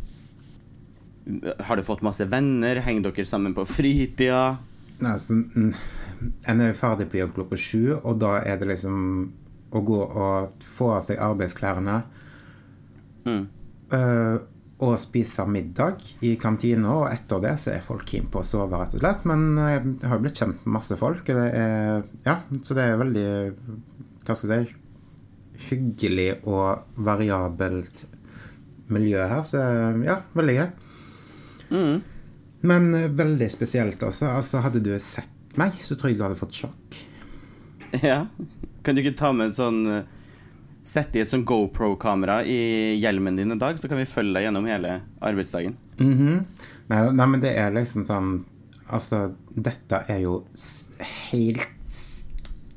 Har 1.67 1.77
du 1.77 1.83
fått 1.85 2.01
masse 2.05 2.25
venner? 2.29 2.81
Henger 2.81 3.05
dere 3.12 3.25
sammen 3.29 3.53
på 3.53 3.67
fritida? 3.69 4.57
Nei, 5.05 5.13
så, 5.21 5.38
mm, 5.38 5.71
En 6.48 6.62
er 6.62 6.72
jo 6.72 6.77
ferdig 6.79 7.10
på 7.12 7.19
jobb 7.22 7.34
klokka 7.36 7.60
sju, 7.60 7.95
og 7.98 8.19
da 8.22 8.38
er 8.41 8.60
det 8.62 8.69
liksom 8.69 9.00
å 9.75 9.81
gå 9.84 10.01
og 10.05 10.65
få 10.77 10.93
av 10.95 11.03
seg 11.07 11.22
arbeidsklærne 11.24 12.03
Mm. 13.25 13.45
Uh, 13.89 14.38
og 14.86 14.98
spise 15.00 15.45
middag 15.48 16.03
i 16.27 16.34
kantina, 16.38 16.91
og 17.00 17.05
etter 17.07 17.39
det 17.41 17.53
så 17.63 17.72
er 17.72 17.86
folk 17.86 18.03
keen 18.10 18.27
på 18.31 18.41
å 18.41 18.45
sove, 18.45 18.75
rett 18.77 18.98
og 18.98 19.01
slett. 19.01 19.24
Men 19.29 19.45
jeg 19.57 19.84
har 20.03 20.17
jo 20.17 20.24
blitt 20.25 20.41
kjent 20.41 20.65
med 20.65 20.75
masse 20.75 20.98
folk, 21.00 21.24
og 21.31 21.39
det 21.39 21.45
er 21.57 22.03
Ja, 22.25 22.36
så 22.62 22.75
det 22.77 22.84
er 22.84 23.00
veldig 23.00 23.29
Hva 24.27 24.36
skal 24.36 24.51
jeg 24.51 24.67
si 24.67 24.81
Hyggelig 25.69 26.27
og 26.43 27.00
variabelt 27.00 28.03
miljø 28.91 29.24
her, 29.24 29.45
så 29.48 29.62
ja, 30.03 30.19
veldig 30.36 30.55
gøy. 30.60 30.67
Mm. 31.72 31.95
Men 32.67 32.89
øh, 33.00 33.07
veldig 33.17 33.48
spesielt 33.50 34.03
også. 34.03 34.27
Altså, 34.36 34.60
hadde 34.65 34.84
du 34.84 34.91
sett 35.00 35.31
meg, 35.62 35.77
så 35.85 35.97
tror 35.97 36.12
jeg 36.12 36.19
du 36.19 36.25
hadde 36.27 36.39
fått 36.39 36.57
sjokk. 36.63 37.00
Ja. 38.03 38.25
Kan 38.83 38.95
du 38.97 39.01
ikke 39.01 39.15
ta 39.17 39.31
med 39.31 39.51
en 39.51 39.55
sånn 39.55 39.77
eh, 39.88 40.07
Sette 40.85 41.17
i 41.17 41.21
et 41.24 41.29
sånn 41.31 41.45
GoPro-kamera 41.47 42.43
i 42.45 42.57
hjelmen 43.01 43.39
din 43.39 43.55
en 43.55 43.62
dag, 43.62 43.79
så 43.81 43.88
kan 43.89 43.97
vi 43.97 44.05
følge 44.05 44.35
deg 44.35 44.43
gjennom 44.45 44.67
hele 44.69 45.00
arbeidsdagen. 45.17 45.74
Mhm. 45.97 46.43
nei, 46.91 47.00
nei, 47.17 47.25
men 47.31 47.41
det 47.41 47.55
er 47.57 47.74
liksom 47.74 48.05
sånn 48.05 48.35
Altså, 48.85 49.31
dette 49.50 50.03
er 50.13 50.19
jo 50.21 50.43
helt 51.31 51.95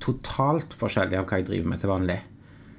totalt 0.00 0.73
forskjellig 0.80 1.18
av 1.18 1.26
hva 1.28 1.37
jeg 1.42 1.49
driver 1.50 1.68
med 1.68 1.82
til 1.82 1.90
vanlig. 1.92 2.16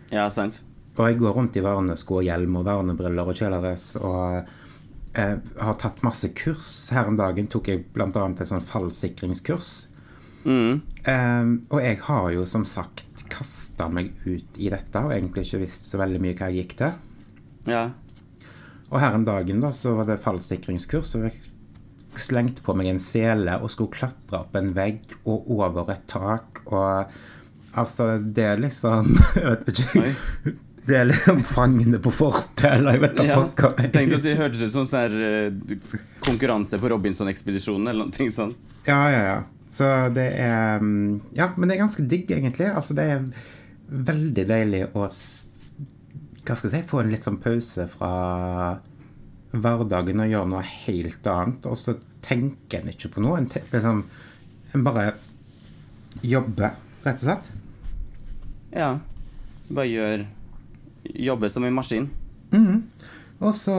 Ja, 0.09 0.23
sant? 0.33 0.63
Og 0.97 1.03
jeg 1.05 1.19
går 1.21 1.35
rundt 1.37 1.59
i 1.59 1.61
vernesko 1.61 2.17
og 2.19 2.25
hjelm 2.25 2.57
og 2.57 2.65
vernebriller 2.65 3.29
og 3.29 3.37
kjeledress 3.37 3.91
og 4.01 4.49
eh, 5.19 5.35
har 5.59 5.77
tatt 5.81 6.01
masse 6.05 6.31
kurs. 6.37 6.71
Her 6.95 7.11
om 7.11 7.19
dagen 7.19 7.49
tok 7.51 7.69
jeg 7.71 7.85
bl.a. 7.93 8.09
et 8.09 8.49
sånn 8.49 8.65
fallsikringskurs. 8.65 9.73
Mm. 10.47 10.79
Eh, 11.03 11.53
og 11.69 11.79
jeg 11.83 11.99
har 12.07 12.31
jo 12.33 12.47
som 12.47 12.65
sagt 12.67 13.25
kasta 13.29 13.89
meg 13.91 14.13
ut 14.25 14.57
i 14.57 14.69
dette 14.71 15.01
og 15.03 15.11
egentlig 15.13 15.43
ikke 15.45 15.63
visst 15.65 15.85
så 15.85 15.99
veldig 16.01 16.21
mye 16.23 16.37
hva 16.39 16.49
jeg 16.49 16.63
gikk 16.63 16.77
til. 16.79 16.95
Ja. 17.69 17.83
Og 18.89 18.97
her 19.03 19.15
om 19.15 19.25
dagen 19.27 19.61
da, 19.61 19.71
så 19.75 19.93
var 19.97 20.07
det 20.09 20.21
fallsikringskurs, 20.23 21.13
og 21.19 21.27
jeg 21.27 22.19
slengte 22.19 22.63
på 22.65 22.73
meg 22.77 22.89
en 22.89 23.01
sele 23.01 23.59
og 23.61 23.69
skulle 23.71 23.93
klatre 23.93 24.41
opp 24.41 24.55
en 24.57 24.71
vegg 24.75 25.13
og 25.29 25.51
over 25.59 25.91
et 25.93 26.07
tak, 26.09 26.63
og 26.65 27.11
altså, 27.77 28.15
det 28.19 28.47
er 28.49 28.63
liksom 28.63 29.13
Jeg 29.37 29.45
vet 29.45 29.71
ikke. 29.75 30.03
Oi. 30.03 30.55
Det 30.87 30.95
er 30.97 31.07
liksom 31.09 31.43
fangene 31.45 31.99
på 32.01 32.11
fortet, 32.13 32.65
eller 32.71 32.97
jeg 32.97 33.03
vet 33.03 33.15
da 33.19 33.25
ja. 33.27 33.37
pokker. 33.41 33.75
Jeg 33.83 33.93
tenkte 33.93 34.19
å 34.19 34.23
si, 34.23 34.33
hørtes 34.39 34.63
ut 34.63 34.73
som 34.73 34.87
sånn 34.87 35.03
her 35.03 35.15
eh, 35.27 35.87
konkurranse 36.23 36.79
på 36.81 36.91
Robinson-ekspedisjonen 36.93 37.91
eller 37.91 38.09
noe 38.09 38.33
sånt. 38.33 38.57
Ja, 38.87 38.99
ja, 39.11 39.21
ja. 39.27 39.39
Så 39.69 39.85
det 40.15 40.31
er 40.41 40.81
mm, 40.81 41.35
Ja, 41.37 41.51
men 41.55 41.69
det 41.69 41.75
er 41.75 41.83
ganske 41.83 42.05
digg, 42.09 42.31
egentlig. 42.33 42.71
Altså, 42.73 42.95
det 42.97 43.05
er 43.05 43.27
veldig 43.89 44.45
deilig 44.49 44.83
å 44.93 45.05
Hva 45.05 46.55
skal 46.55 46.69
jeg 46.71 46.73
si 46.73 46.89
Få 46.89 47.03
en 47.03 47.11
litt 47.13 47.25
sånn 47.25 47.41
pause 47.41 47.85
fra 47.91 48.13
hverdagen 49.49 50.21
og 50.21 50.29
gjøre 50.29 50.49
noe 50.51 50.65
helt 50.85 51.29
annet. 51.29 51.69
Og 51.69 51.77
så 51.77 51.95
tenker 52.25 52.81
en 52.81 52.91
ikke 52.91 53.13
på 53.15 53.23
noe. 53.25 53.39
En, 53.41 53.47
liksom, 53.73 54.03
en 54.73 54.83
bare 54.85 55.07
jobber, 56.25 56.75
rett 57.05 57.21
og 57.21 57.25
slett. 57.25 57.49
Ja. 58.73 58.91
Bare 59.69 59.89
gjør 59.89 60.27
Jobbe 61.15 61.49
som 61.49 61.65
en 61.65 61.73
maskin. 61.73 62.09
Mm. 62.51 62.83
Og 63.39 63.53
så 63.55 63.75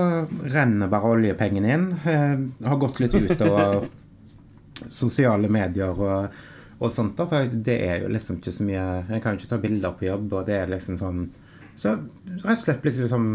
renner 0.48 0.88
bare 0.90 1.14
oljepengene 1.14 1.74
inn. 1.74 1.88
Eh, 2.08 2.36
har 2.66 2.80
gått 2.80 3.00
litt 3.02 3.14
utover 3.14 3.84
sosiale 5.00 5.50
medier 5.52 5.92
og, 5.92 6.38
og 6.78 6.92
sånt. 6.92 7.16
da, 7.18 7.26
For 7.28 7.50
det 7.52 7.76
er 7.84 8.04
jo 8.04 8.12
liksom 8.14 8.40
ikke 8.40 8.54
så 8.56 8.64
mye 8.64 8.84
Jeg 9.10 9.22
kan 9.22 9.34
jo 9.34 9.40
ikke 9.40 9.52
ta 9.52 9.60
bilder 9.60 9.96
på 9.98 10.08
jobb, 10.08 10.32
og 10.32 10.46
det 10.48 10.56
er 10.56 10.72
liksom 10.72 10.96
sånn 11.00 11.26
Så 11.76 11.98
rett 12.40 12.56
og 12.56 12.64
slett 12.64 12.80
blitt 12.84 13.00
liksom 13.02 13.26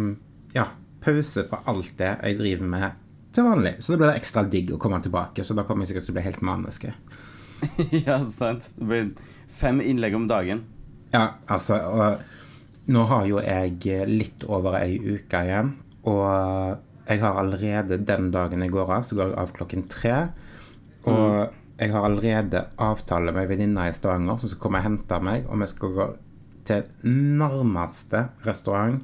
Ja, 0.56 0.72
pause 1.06 1.46
fra 1.50 1.62
alt 1.70 1.94
det 2.00 2.16
jeg 2.16 2.40
driver 2.40 2.72
med 2.74 3.02
til 3.36 3.44
vanlig. 3.44 3.74
Så 3.84 3.92
det 3.92 4.00
blir 4.00 4.16
ekstra 4.16 4.46
digg 4.48 4.70
å 4.72 4.80
komme 4.80 5.02
tilbake, 5.04 5.44
så 5.44 5.54
da 5.58 5.66
kommer 5.68 5.84
jeg 5.84 5.92
sikkert 5.92 6.06
til 6.08 6.14
å 6.14 6.18
bli 6.18 6.24
helt 6.24 6.44
maniske. 6.46 6.94
ja, 8.08 8.22
sant. 8.24 8.70
Det 8.78 8.88
blir 8.88 9.10
fem 9.52 9.82
innlegg 9.84 10.16
om 10.16 10.30
dagen. 10.32 10.64
Ja, 11.12 11.36
altså 11.52 11.82
og 11.84 12.24
Nå 12.86 13.04
har 13.10 13.25
jo 13.25 13.39
jeg 13.42 14.08
litt 14.10 14.44
over 14.46 14.77
ei 14.77 14.98
uke 15.00 15.42
igjen, 15.48 15.72
og 16.06 16.82
jeg 17.06 17.22
har 17.22 17.39
allerede 17.42 17.98
den 18.01 18.32
dagen 18.34 18.62
jeg 18.62 18.74
går 18.74 18.92
av, 19.00 19.06
så 19.06 19.18
går 19.18 19.32
jeg 19.32 19.39
av 19.42 19.54
klokken 19.56 19.86
tre. 19.89 20.18
Og 21.10 21.54
jeg 21.80 21.92
har 21.92 22.06
allerede 22.08 22.62
avtale 22.82 23.34
med 23.34 23.46
ei 23.46 23.51
venninne 23.51 23.89
i 23.89 23.96
Stavanger 23.96 24.39
som 24.42 24.51
skal 24.51 24.63
komme 24.63 24.82
og 24.82 24.88
hente 24.88 25.20
meg, 25.22 25.50
og 25.50 25.62
vi 25.62 25.70
skal 25.70 25.96
gå 25.98 26.08
til 26.65 26.88
nærmeste 27.42 28.24
restaurant 28.46 29.04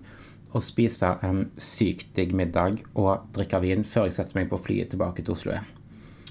og 0.51 0.63
spise 0.65 1.13
en 1.23 1.45
sykt 1.61 2.15
digg 2.17 2.33
middag 2.35 2.81
og 2.97 3.29
drikke 3.35 3.61
vin 3.63 3.85
før 3.87 4.09
jeg 4.09 4.17
setter 4.17 4.39
meg 4.39 4.49
på 4.51 4.59
flyet 4.59 4.91
tilbake 4.91 5.23
til 5.23 5.35
Oslo 5.35 5.53
igjen. 5.53 5.69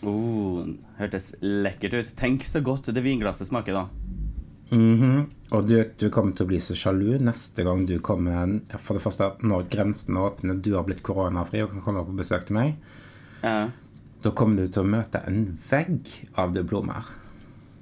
Oh, 0.00 0.64
hørtes 0.96 1.34
lekkert 1.44 1.98
ut. 1.98 2.12
Tenk 2.16 2.44
så 2.48 2.62
godt 2.64 2.88
det 2.94 3.04
vinglasset 3.04 3.50
smaker, 3.50 3.76
da. 3.76 3.99
Mhm. 4.70 5.26
Og 5.50 5.64
du, 5.66 5.74
du 5.98 6.04
kommer 6.14 6.30
til 6.36 6.46
å 6.46 6.48
bli 6.52 6.60
så 6.62 6.76
sjalu 6.78 7.16
neste 7.18 7.64
gang 7.66 7.80
du 7.88 7.96
kommer 7.98 8.52
For 8.78 8.94
det 8.94 9.02
første, 9.02 9.32
når 9.42 9.64
grensene 9.72 10.20
åpner, 10.22 10.60
du 10.62 10.68
har 10.76 10.84
blitt 10.86 11.02
koronafri 11.02 11.64
og 11.64 11.72
kan 11.72 11.82
komme 11.82 12.04
på 12.06 12.14
besøk 12.20 12.46
til 12.46 12.54
meg, 12.60 12.76
Ja. 13.42 13.68
da 14.22 14.30
kommer 14.36 14.62
du 14.62 14.68
til 14.70 14.84
å 14.84 14.90
møte 14.92 15.22
en 15.26 15.58
vegg 15.70 16.06
av 16.38 16.52
diplomer. 16.54 17.02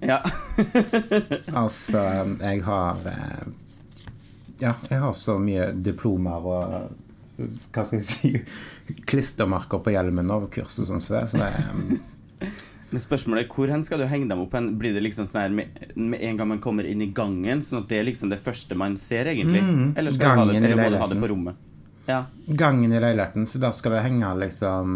ja. 0.01 0.23
Altså, 1.53 2.01
jeg 2.41 2.63
har 2.65 2.97
eh, 3.11 3.45
Ja, 4.61 4.73
jeg 4.91 5.01
har 5.03 5.13
så 5.15 5.37
mye 5.39 5.69
diplomer 5.75 6.47
og 6.47 6.89
Hva 7.73 7.85
skal 7.85 7.99
jeg 8.01 8.07
si 8.09 8.33
Klistremerker 9.11 9.79
på 9.85 9.93
hjelmen 9.95 10.31
over 10.35 10.49
kurset 10.51 10.89
sånn, 10.89 11.01
så 11.05 11.19
det, 11.21 11.29
så 11.31 11.43
det 11.45 12.49
Men 12.89 13.03
spørsmålet 13.05 13.45
er 13.45 13.53
hvor 13.53 13.69
hen 13.69 13.83
skal 13.85 14.01
du 14.01 14.07
henge 14.09 14.31
dem 14.31 14.41
opp 14.41 14.55
hen? 14.57 14.71
Blir 14.81 14.95
det 14.97 15.03
liksom 15.05 15.27
sånn 15.29 15.43
her 15.43 15.53
med, 15.53 15.81
med 15.95 16.23
en 16.25 16.39
gang 16.39 16.49
man 16.55 16.61
kommer 16.65 16.87
inn 16.89 17.03
i 17.05 17.11
gangen, 17.13 17.61
sånn 17.65 17.83
at 17.83 17.91
det 17.91 17.99
er 18.01 18.07
liksom 18.09 18.33
det 18.33 18.41
første 18.41 18.79
man 18.81 18.97
ser, 19.01 19.29
egentlig? 19.29 19.61
Mm, 19.61 19.91
eller 19.93 20.15
skal 20.15 20.33
du 20.33 20.41
ha 20.41 20.47
det, 20.49 20.61
gangen 20.63 20.81
må 20.81 20.91
du 20.95 21.01
ha 21.03 21.09
det 21.11 21.19
på 21.21 21.33
rommet? 21.35 21.65
Ja. 22.09 22.23
gangen 22.47 22.93
i 22.93 23.01
leiligheten, 23.01 23.45
så 23.45 23.61
da 23.61 23.69
skal 23.77 23.93
det 23.93 24.07
henge 24.07 24.31
liksom 24.41 24.95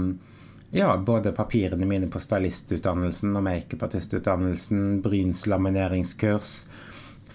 ja, 0.73 0.95
både 0.97 1.35
papirene 1.37 1.85
mine 1.85 2.09
på 2.09 2.21
stylistutdannelsen 2.25 3.37
og 3.37 3.45
makeupartistutdannelsen, 3.45 5.03
Bryns 5.05 5.45
lamineringskurs, 5.45 6.55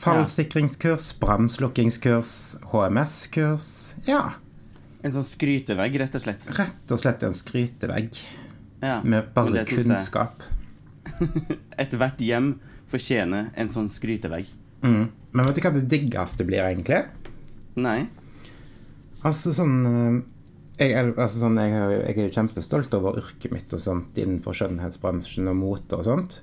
fallsikringskurs, 0.02 1.12
brannslukkingskurs, 1.22 2.34
HMS-kurs. 2.74 3.70
Ja. 4.10 4.24
En 5.06 5.14
sånn 5.14 5.30
skrytevegg, 5.30 6.02
rett 6.02 6.18
og 6.18 6.26
slett. 6.26 6.50
Rett 6.58 6.98
og 6.98 7.04
slett 7.04 7.30
en 7.30 7.38
skrytevegg 7.38 8.18
Ja. 8.81 9.01
med 9.03 9.31
bare 9.34 9.65
kunnskap. 9.65 10.43
Ethvert 11.81 12.22
hjem 12.22 12.57
fortjener 12.88 13.51
en 13.57 13.69
sånn 13.74 13.89
skrytevegg. 13.89 14.50
Mm. 14.84 15.07
Men 15.31 15.48
vet 15.48 15.57
du 15.57 15.63
hva 15.65 15.74
det 15.75 15.88
diggeste 15.89 16.46
blir, 16.48 16.62
egentlig? 16.62 17.01
Nei. 17.77 18.07
Altså 19.25 19.53
sånn 19.55 19.77
eh, 19.89 20.19
jeg, 20.77 20.93
altså, 21.15 21.41
sånn, 21.41 21.57
jeg, 21.57 21.74
jeg 21.74 22.13
er 22.13 22.27
jo 22.27 22.36
kjempestolt 22.36 22.93
over 22.93 23.17
yrket 23.17 23.53
mitt 23.53 23.72
og 23.74 23.81
sånt 23.81 24.19
innenfor 24.19 24.57
skjønnhetsbransjen 24.57 25.50
og 25.50 25.57
mote 25.57 25.98
og 25.98 26.05
sånt. 26.05 26.38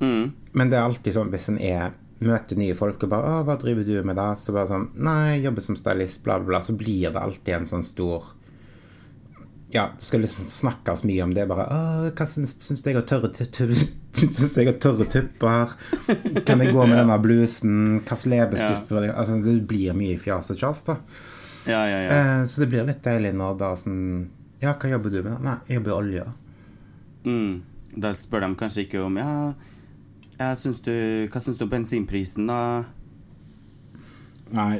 Mm. 0.00 0.32
Men 0.56 0.72
det 0.72 0.78
er 0.78 0.86
alltid 0.86 1.16
sånn 1.18 1.32
hvis 1.32 1.50
en 1.52 1.60
er 1.60 1.92
møter 2.24 2.56
nye 2.56 2.76
folk 2.78 3.02
og 3.04 3.10
bare 3.12 3.28
'Å, 3.28 3.44
hva 3.44 3.58
driver 3.60 3.84
du 3.84 3.98
med 4.02 4.16
da?' 4.16 4.34
Så 4.34 4.54
bare 4.56 4.70
sånn 4.70 4.88
'Nei, 4.96 5.36
jeg 5.36 5.44
jobber 5.44 5.62
som 5.62 5.76
stylist', 5.76 6.22
bla, 6.24 6.38
bla, 6.38 6.46
bla. 6.46 6.60
Så 6.60 6.76
blir 6.76 7.12
det 7.12 7.20
alltid 7.20 7.54
en 7.54 7.66
sånn 7.66 7.84
stor 7.84 8.32
Ja, 9.74 9.90
det 9.98 10.04
skal 10.04 10.20
liksom 10.22 10.44
snakkes 10.44 11.00
mye 11.02 11.22
om 11.24 11.32
det. 11.34 11.48
Bare 11.50 11.64
hva 12.14 12.26
syns, 12.30 12.52
syns 12.62 12.82
du 12.84 12.92
jeg 12.92 13.00
har 13.00 13.06
tørre 13.10 13.32
jeg 13.34 14.74
tørre 14.78 15.06
tupper? 15.10 15.74
Kan 16.46 16.62
jeg 16.62 16.70
gå 16.70 16.84
med 16.86 17.00
denne 17.00 17.16
blusen? 17.18 17.74
Slags 18.06 18.28
leppestift 18.30 18.94
ja. 18.94 19.02
jeg 19.02 19.16
Altså, 19.16 19.40
det 19.42 19.56
blir 19.66 19.98
mye 19.98 20.20
fjas 20.22 20.52
og 20.54 20.62
kjas, 20.62 20.84
da. 20.86 20.96
Ja, 21.66 21.82
ja, 21.90 21.98
ja. 22.04 22.14
Eh, 22.20 22.44
så 22.46 22.62
det 22.62 22.70
blir 22.70 22.86
litt 22.86 23.02
deilig 23.02 23.34
nå 23.34 23.50
bare 23.58 23.80
sånn 23.80 23.98
Ja, 24.62 24.76
hva 24.78 24.94
jobber 24.94 25.10
du 25.10 25.20
med? 25.24 25.42
Nei, 25.42 25.58
jeg 25.66 25.80
jobber 25.80 25.90
i 25.90 25.98
olje. 25.98 26.30
Mm. 27.26 27.52
Da 28.06 28.14
spør 28.14 28.46
de 28.46 28.54
kanskje 28.62 28.86
ikke 28.86 29.02
om 29.02 29.18
Ja, 29.18 29.36
ja 30.38 30.54
syns 30.60 30.84
du, 30.86 30.94
hva 31.34 31.42
syns 31.42 31.58
du 31.58 31.66
om 31.66 31.74
bensinprisen, 31.74 32.46
da? 32.46 32.62
Nei, 34.54 34.78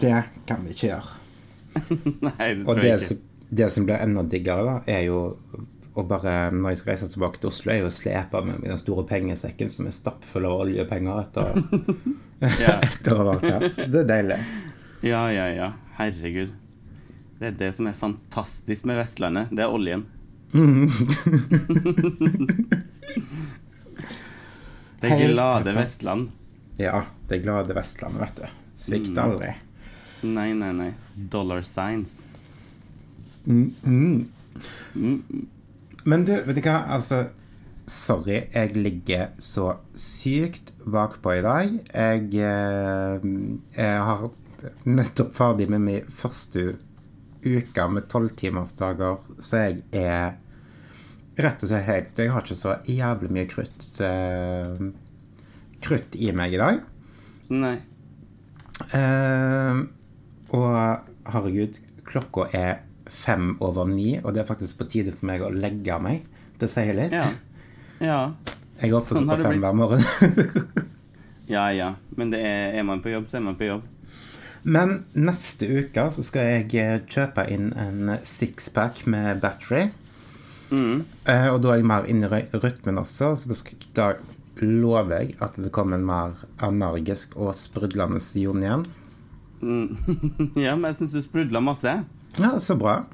det 0.00 0.16
kan 0.48 0.64
de 0.64 0.72
ikke 0.72 0.94
gjøre. 0.94 1.16
Nei, 2.30 2.54
det 2.54 2.62
tror 2.64 2.86
jeg 2.86 3.02
ikke. 3.04 3.24
Det 3.50 3.70
som 3.72 3.84
blir 3.88 3.96
enda 4.02 4.22
diggere, 4.22 4.64
da, 4.64 4.76
er 4.86 5.02
jo 5.06 5.18
å 5.98 6.02
bare, 6.06 6.50
når 6.54 6.70
jeg 6.70 6.78
skal 6.78 6.92
reise 6.92 7.08
tilbake 7.10 7.40
til 7.42 7.48
Oslo, 7.50 7.72
er 7.72 7.80
jo 7.80 7.88
å 7.88 7.94
slepe 7.94 8.42
med 8.46 8.60
den 8.62 8.78
store 8.78 9.02
pengesekken 9.08 9.70
som 9.72 9.86
er 9.88 9.94
stappfull 9.96 10.46
av 10.46 10.60
oljepenger 10.66 11.24
etter, 11.24 11.46
etter 12.86 13.12
å 13.14 13.18
ha 13.22 13.24
vært 13.32 13.48
her. 13.50 13.66
Så 13.74 13.86
Det 13.90 14.04
er 14.04 14.10
deilig. 14.12 14.38
Ja, 15.02 15.24
ja, 15.34 15.46
ja. 15.54 15.72
Herregud. 15.98 16.52
Det 17.38 17.46
er 17.52 17.56
det 17.58 17.72
som 17.74 17.86
er 17.90 17.94
fantastisk 17.98 18.86
med 18.90 18.98
Vestlandet. 19.00 19.50
Det 19.54 19.62
er 19.64 19.74
oljen. 19.74 20.06
Det 25.00 25.06
er 25.12 25.28
glade. 25.30 25.72
Vestland. 25.76 26.30
Ja, 26.78 27.02
det 27.28 27.38
glade 27.44 27.74
Vestlandet, 27.74 28.20
vet 28.22 28.36
du. 28.36 28.46
Svikter 28.78 29.12
Mm. 29.12 29.30
aldri. 29.30 29.52
Nei, 30.22 30.52
nei, 30.54 30.72
nei. 30.72 30.92
Dollar 31.14 31.62
signs. 31.62 32.24
Mm, 33.48 34.28
mm. 34.94 35.46
Men 36.04 36.24
du, 36.24 36.34
vet 36.46 36.58
du 36.58 36.62
hva? 36.64 36.82
Altså, 36.94 37.24
sorry, 37.88 38.42
jeg 38.52 38.76
ligger 38.76 39.32
så 39.40 39.78
sykt 39.96 40.72
bakpå 40.84 41.38
i 41.38 41.44
dag. 41.44 41.78
Jeg, 41.94 42.28
eh, 42.44 43.30
jeg 43.76 44.04
har 44.10 44.28
nettopp 44.84 45.32
ferdig 45.36 45.68
med 45.70 45.84
min 45.84 46.12
første 46.12 46.76
uke 47.44 47.88
med 47.92 48.08
tolvtimersdager, 48.10 49.20
så 49.38 49.64
jeg 49.68 49.82
er 49.94 50.38
rett 51.38 51.62
og 51.62 51.70
slett 51.70 51.86
helt 51.86 52.18
Jeg 52.18 52.32
har 52.34 52.42
ikke 52.42 52.58
så 52.58 52.72
jævlig 52.82 53.30
mye 53.30 53.46
krutt 53.46 54.00
eh, 54.02 54.88
krutt 55.84 56.18
i 56.18 56.32
meg 56.34 56.56
i 56.56 56.60
dag. 56.60 56.80
Nei. 57.54 57.76
Eh, 58.94 59.84
og 60.58 60.68
herregud, 61.28 61.78
klokka 62.08 62.48
er 62.56 62.82
fem 63.12 63.56
over 63.64 63.88
ni, 63.88 64.18
og 64.22 64.34
det 64.34 64.42
er 64.42 64.48
faktisk 64.48 64.80
på 64.80 64.88
tide 64.92 65.14
for 65.14 65.28
meg 65.30 65.44
å 65.44 65.50
legge 65.54 65.98
meg. 66.02 66.24
Det 66.58 66.70
sier 66.70 66.96
litt. 66.96 67.14
Ja. 67.14 67.28
Ja. 67.98 68.20
Jeg 68.78 68.92
er 68.92 68.96
oppe 68.98 69.10
Sånn 69.10 69.26
på 69.28 69.38
fem 69.40 69.56
blitt. 69.56 69.64
hver 69.64 69.76
morgen. 69.78 70.04
Ja, 71.48 71.70
ja. 71.72 71.94
Men 72.12 72.28
det 72.28 72.42
er, 72.44 72.74
er 72.76 72.84
man 72.84 73.00
på 73.00 73.08
jobb, 73.08 73.24
så 73.24 73.38
er 73.38 73.46
man 73.46 73.56
på 73.56 73.64
jobb. 73.70 73.86
Men 74.68 75.04
neste 75.16 75.64
uke 75.64 76.02
så 76.12 76.24
skal 76.26 76.44
jeg 76.50 76.66
eh, 76.76 76.98
kjøpe 77.08 77.46
inn 77.48 77.70
en 77.72 78.18
sixpack 78.20 79.06
med 79.08 79.40
battery. 79.40 79.86
Mm. 80.68 81.06
Eh, 81.24 81.46
og 81.48 81.62
da 81.64 81.72
er 81.72 81.80
jeg 81.80 81.88
mer 81.88 82.08
inne 82.10 82.28
i 82.28 82.42
rytmen 82.52 83.00
også, 83.00 83.32
så 83.40 83.48
da, 83.48 83.56
skal, 83.56 83.86
da 83.96 84.10
lover 84.60 85.22
jeg 85.22 85.38
at 85.40 85.56
det 85.56 85.72
kommer 85.72 85.96
en 85.96 86.04
mer 86.08 86.44
energisk 86.64 87.36
og 87.38 87.54
sprudlende 87.56 88.20
Jon 88.42 88.64
igjen. 88.66 88.84
Mm. 89.62 89.88
ja, 90.66 90.76
men 90.76 90.90
jeg 90.90 91.00
syns 91.00 91.16
du 91.16 91.22
sprudler 91.24 91.64
masse. 91.64 91.96
Ja, 92.36 92.60
så 92.60 92.76
bra. 92.76 93.04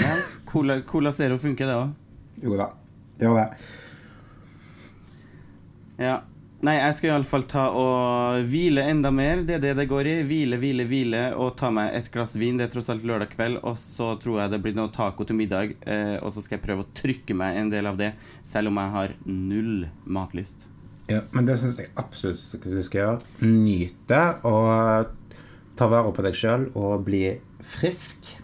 Ja. 0.00 0.16
Cola, 0.46 0.80
Cola 0.82 1.12
Zero 1.12 1.38
funker, 1.38 1.66
det 1.66 1.74
òg. 1.76 1.90
Jo 2.42 2.56
da. 2.56 2.70
Gjør 3.20 3.36
det. 3.36 3.48
Ja. 6.00 6.20
Nei, 6.60 6.74
jeg 6.76 6.96
skal 6.98 7.08
iallfall 7.14 7.46
ta 7.48 7.62
og 7.72 8.42
hvile 8.50 8.82
enda 8.90 9.08
mer. 9.14 9.40
Det 9.48 9.54
er 9.56 9.62
det 9.62 9.70
det 9.78 9.86
går 9.88 10.08
i. 10.10 10.14
Hvile, 10.28 10.58
hvile, 10.60 10.84
hvile 10.88 11.22
og 11.40 11.54
ta 11.56 11.70
meg 11.72 11.94
et 11.96 12.10
glass 12.12 12.34
vin. 12.40 12.58
Det 12.60 12.66
er 12.66 12.72
tross 12.74 12.90
alt 12.92 13.06
lørdag 13.08 13.32
kveld, 13.32 13.62
og 13.64 13.78
så 13.80 14.10
tror 14.20 14.42
jeg 14.42 14.52
det 14.52 14.60
blir 14.66 14.76
noe 14.76 14.92
taco 14.92 15.24
til 15.24 15.38
middag. 15.38 15.72
Eh, 15.88 16.18
og 16.20 16.34
så 16.36 16.44
skal 16.44 16.58
jeg 16.58 16.66
prøve 16.66 16.84
å 16.84 16.90
trykke 17.00 17.36
meg 17.36 17.56
en 17.62 17.72
del 17.72 17.88
av 17.88 17.96
det, 18.00 18.10
selv 18.44 18.68
om 18.68 18.80
jeg 18.80 18.94
har 18.96 19.16
null 19.24 19.86
matlyst. 20.04 20.66
Ja, 21.08 21.22
men 21.32 21.48
det 21.48 21.56
syns 21.62 21.80
jeg 21.80 21.88
absolutt 21.98 22.68
du 22.68 22.82
skal 22.84 23.00
gjøre. 23.00 23.30
Nyte 23.40 24.20
og 24.46 25.16
ta 25.80 25.88
vare 25.88 26.12
på 26.12 26.28
deg 26.28 26.36
sjøl 26.36 26.68
og 26.76 27.08
bli 27.08 27.24
frisk. 27.64 28.36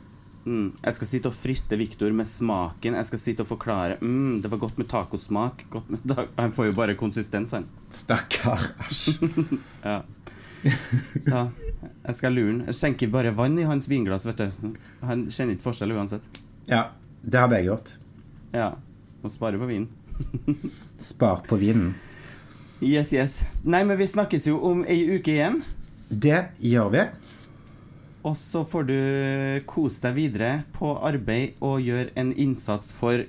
Mm. 0.47 0.67
Jeg 0.79 0.95
skal 0.95 1.09
sitte 1.11 1.31
og 1.31 1.35
friste 1.35 1.77
Viktor 1.79 2.13
med 2.15 2.29
smaken. 2.31 2.95
Jeg 2.95 3.09
skal 3.09 3.19
sitte 3.19 3.43
og 3.43 3.49
forklare 3.49 3.97
mm, 3.99 4.43
Det 4.45 4.51
var 4.53 4.61
godt 4.63 4.79
med 4.79 4.87
tacosmak. 4.93 5.65
Godt 5.73 5.91
med 5.91 6.05
ta 6.07 6.29
han 6.39 6.55
får 6.55 6.69
jo 6.71 6.77
bare 6.79 6.95
konsistens, 6.99 7.55
han. 7.57 7.67
Stakkar. 7.91 8.71
Æsj. 8.87 9.19
Ja. 9.87 10.01
Så 11.23 11.43
jeg 12.07 12.17
skal 12.19 12.35
lure 12.35 12.53
han. 12.53 12.63
Jeg 12.71 12.79
skjenker 12.79 13.11
bare 13.13 13.35
vann 13.37 13.59
i 13.59 13.67
hans 13.69 13.91
vinglass, 13.91 14.27
vet 14.27 14.41
du. 14.41 14.73
Han 15.07 15.27
kjenner 15.31 15.55
ikke 15.55 15.67
forskjell 15.69 15.95
uansett. 15.95 16.41
Ja, 16.67 16.89
det 17.23 17.43
hadde 17.43 17.61
jeg 17.61 17.69
gjort. 17.69 17.93
Ja. 18.55 18.73
Må 19.23 19.31
spare 19.31 19.61
på 19.61 19.69
vinen. 19.69 19.91
Spar 21.11 21.43
på 21.47 21.59
vinen. 21.61 21.95
Yes, 22.81 23.13
yes. 23.13 23.41
Nei, 23.65 23.85
men 23.89 23.99
vi 23.99 24.09
snakkes 24.11 24.49
jo 24.51 24.59
om 24.71 24.83
ei 24.89 24.99
uke 25.17 25.37
igjen. 25.37 25.63
Det 26.09 26.43
gjør 26.63 26.91
vi. 26.95 27.05
Og 28.27 28.35
så 28.39 28.65
får 28.67 28.87
du 28.89 28.99
kose 29.71 30.03
deg 30.03 30.17
videre 30.17 30.51
på 30.75 30.97
arbeid 30.99 31.61
og 31.65 31.85
gjøre 31.85 32.11
en 32.19 32.33
innsats 32.35 32.91
for 32.97 33.23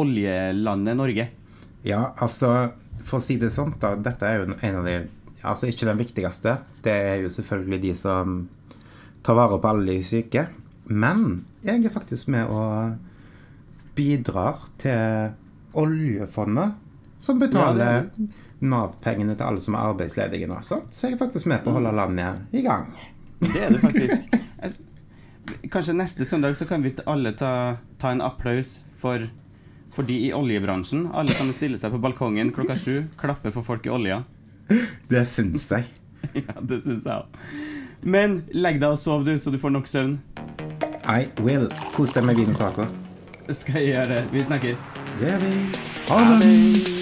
oljelandet 0.00 0.98
Norge. 0.98 1.28
Ja, 1.86 2.10
altså, 2.18 2.72
for 3.04 3.20
å 3.20 3.24
si 3.24 3.38
det 3.40 3.52
sånn, 3.54 3.76
da. 3.80 3.94
Dette 4.02 4.26
er 4.26 4.42
jo 4.42 4.54
en 4.58 4.82
av 4.82 4.88
de 4.88 4.98
Altså 5.40 5.70
ikke 5.70 5.86
den 5.88 5.96
viktigste. 5.96 6.58
Det 6.84 6.92
er 6.92 7.22
jo 7.22 7.30
selvfølgelig 7.32 7.78
de 7.80 7.94
som 7.96 8.34
tar 9.24 9.38
vare 9.38 9.56
på 9.56 9.70
alle 9.70 9.94
de 9.94 10.02
syke. 10.04 10.42
Men 10.84 11.46
jeg 11.64 11.80
er 11.80 11.94
faktisk 11.94 12.28
med 12.28 12.50
og 12.52 12.98
bidrar 13.96 14.66
til 14.82 15.32
oljefondet, 15.80 16.76
som 17.20 17.40
betaler 17.40 18.10
Nav-pengene 18.60 19.32
til 19.32 19.46
alle 19.46 19.64
som 19.64 19.78
er 19.78 19.88
arbeidsledige 19.94 20.48
nå. 20.50 20.58
Så, 20.66 20.82
jeg 20.92 21.16
er 21.16 21.22
faktisk 21.22 21.48
med 21.48 21.62
på 21.64 21.72
å 21.72 21.78
holde 21.78 21.94
landet 21.96 22.52
i 22.52 22.60
gang. 22.64 22.90
Det 23.40 23.60
er 23.64 23.74
det 23.74 23.80
faktisk. 23.82 24.38
Kanskje 25.72 25.94
neste 25.96 26.26
søndag 26.28 26.54
så 26.58 26.66
kan 26.68 26.82
vi 26.84 26.92
alle 27.10 27.32
ta, 27.34 27.76
ta 27.98 28.12
en 28.12 28.20
applaus 28.22 28.78
for, 29.00 29.24
for 29.90 30.06
de 30.06 30.18
i 30.28 30.32
oljebransjen. 30.36 31.08
Alle 31.16 31.34
sammen 31.34 31.56
stiller 31.56 31.80
seg 31.80 31.94
på 31.94 32.00
balkongen 32.02 32.52
klokka 32.54 32.76
sju, 32.78 32.94
klapper 33.20 33.54
for 33.54 33.66
folk 33.66 33.88
i 33.88 33.94
olja. 33.94 34.22
Det 35.10 35.24
syns 35.28 35.70
jeg. 35.72 35.88
Ja, 36.36 36.60
det 36.60 36.82
syns 36.84 37.06
jeg 37.08 37.16
òg. 37.16 37.40
Men 38.04 38.42
legg 38.52 38.78
deg 38.80 38.92
og 38.92 39.00
sov, 39.00 39.24
du, 39.26 39.32
så 39.40 39.50
du 39.50 39.58
får 39.60 39.72
nok 39.74 39.88
søvn. 39.90 40.18
I 41.08 41.26
will. 41.42 41.66
Kos 41.96 42.14
deg 42.14 42.28
med 42.28 42.38
vin 42.38 42.52
og 42.54 42.60
taco. 42.60 42.86
Skal 43.50 43.80
jeg 43.80 43.94
gjøre. 43.96 44.08
det. 44.14 44.22
Vi 44.36 44.46
snakkes. 44.46 44.88
Det 45.18 45.32
gjør 45.32 45.44
vi. 45.48 45.52
Ha 46.12 46.22
det. 46.44 46.99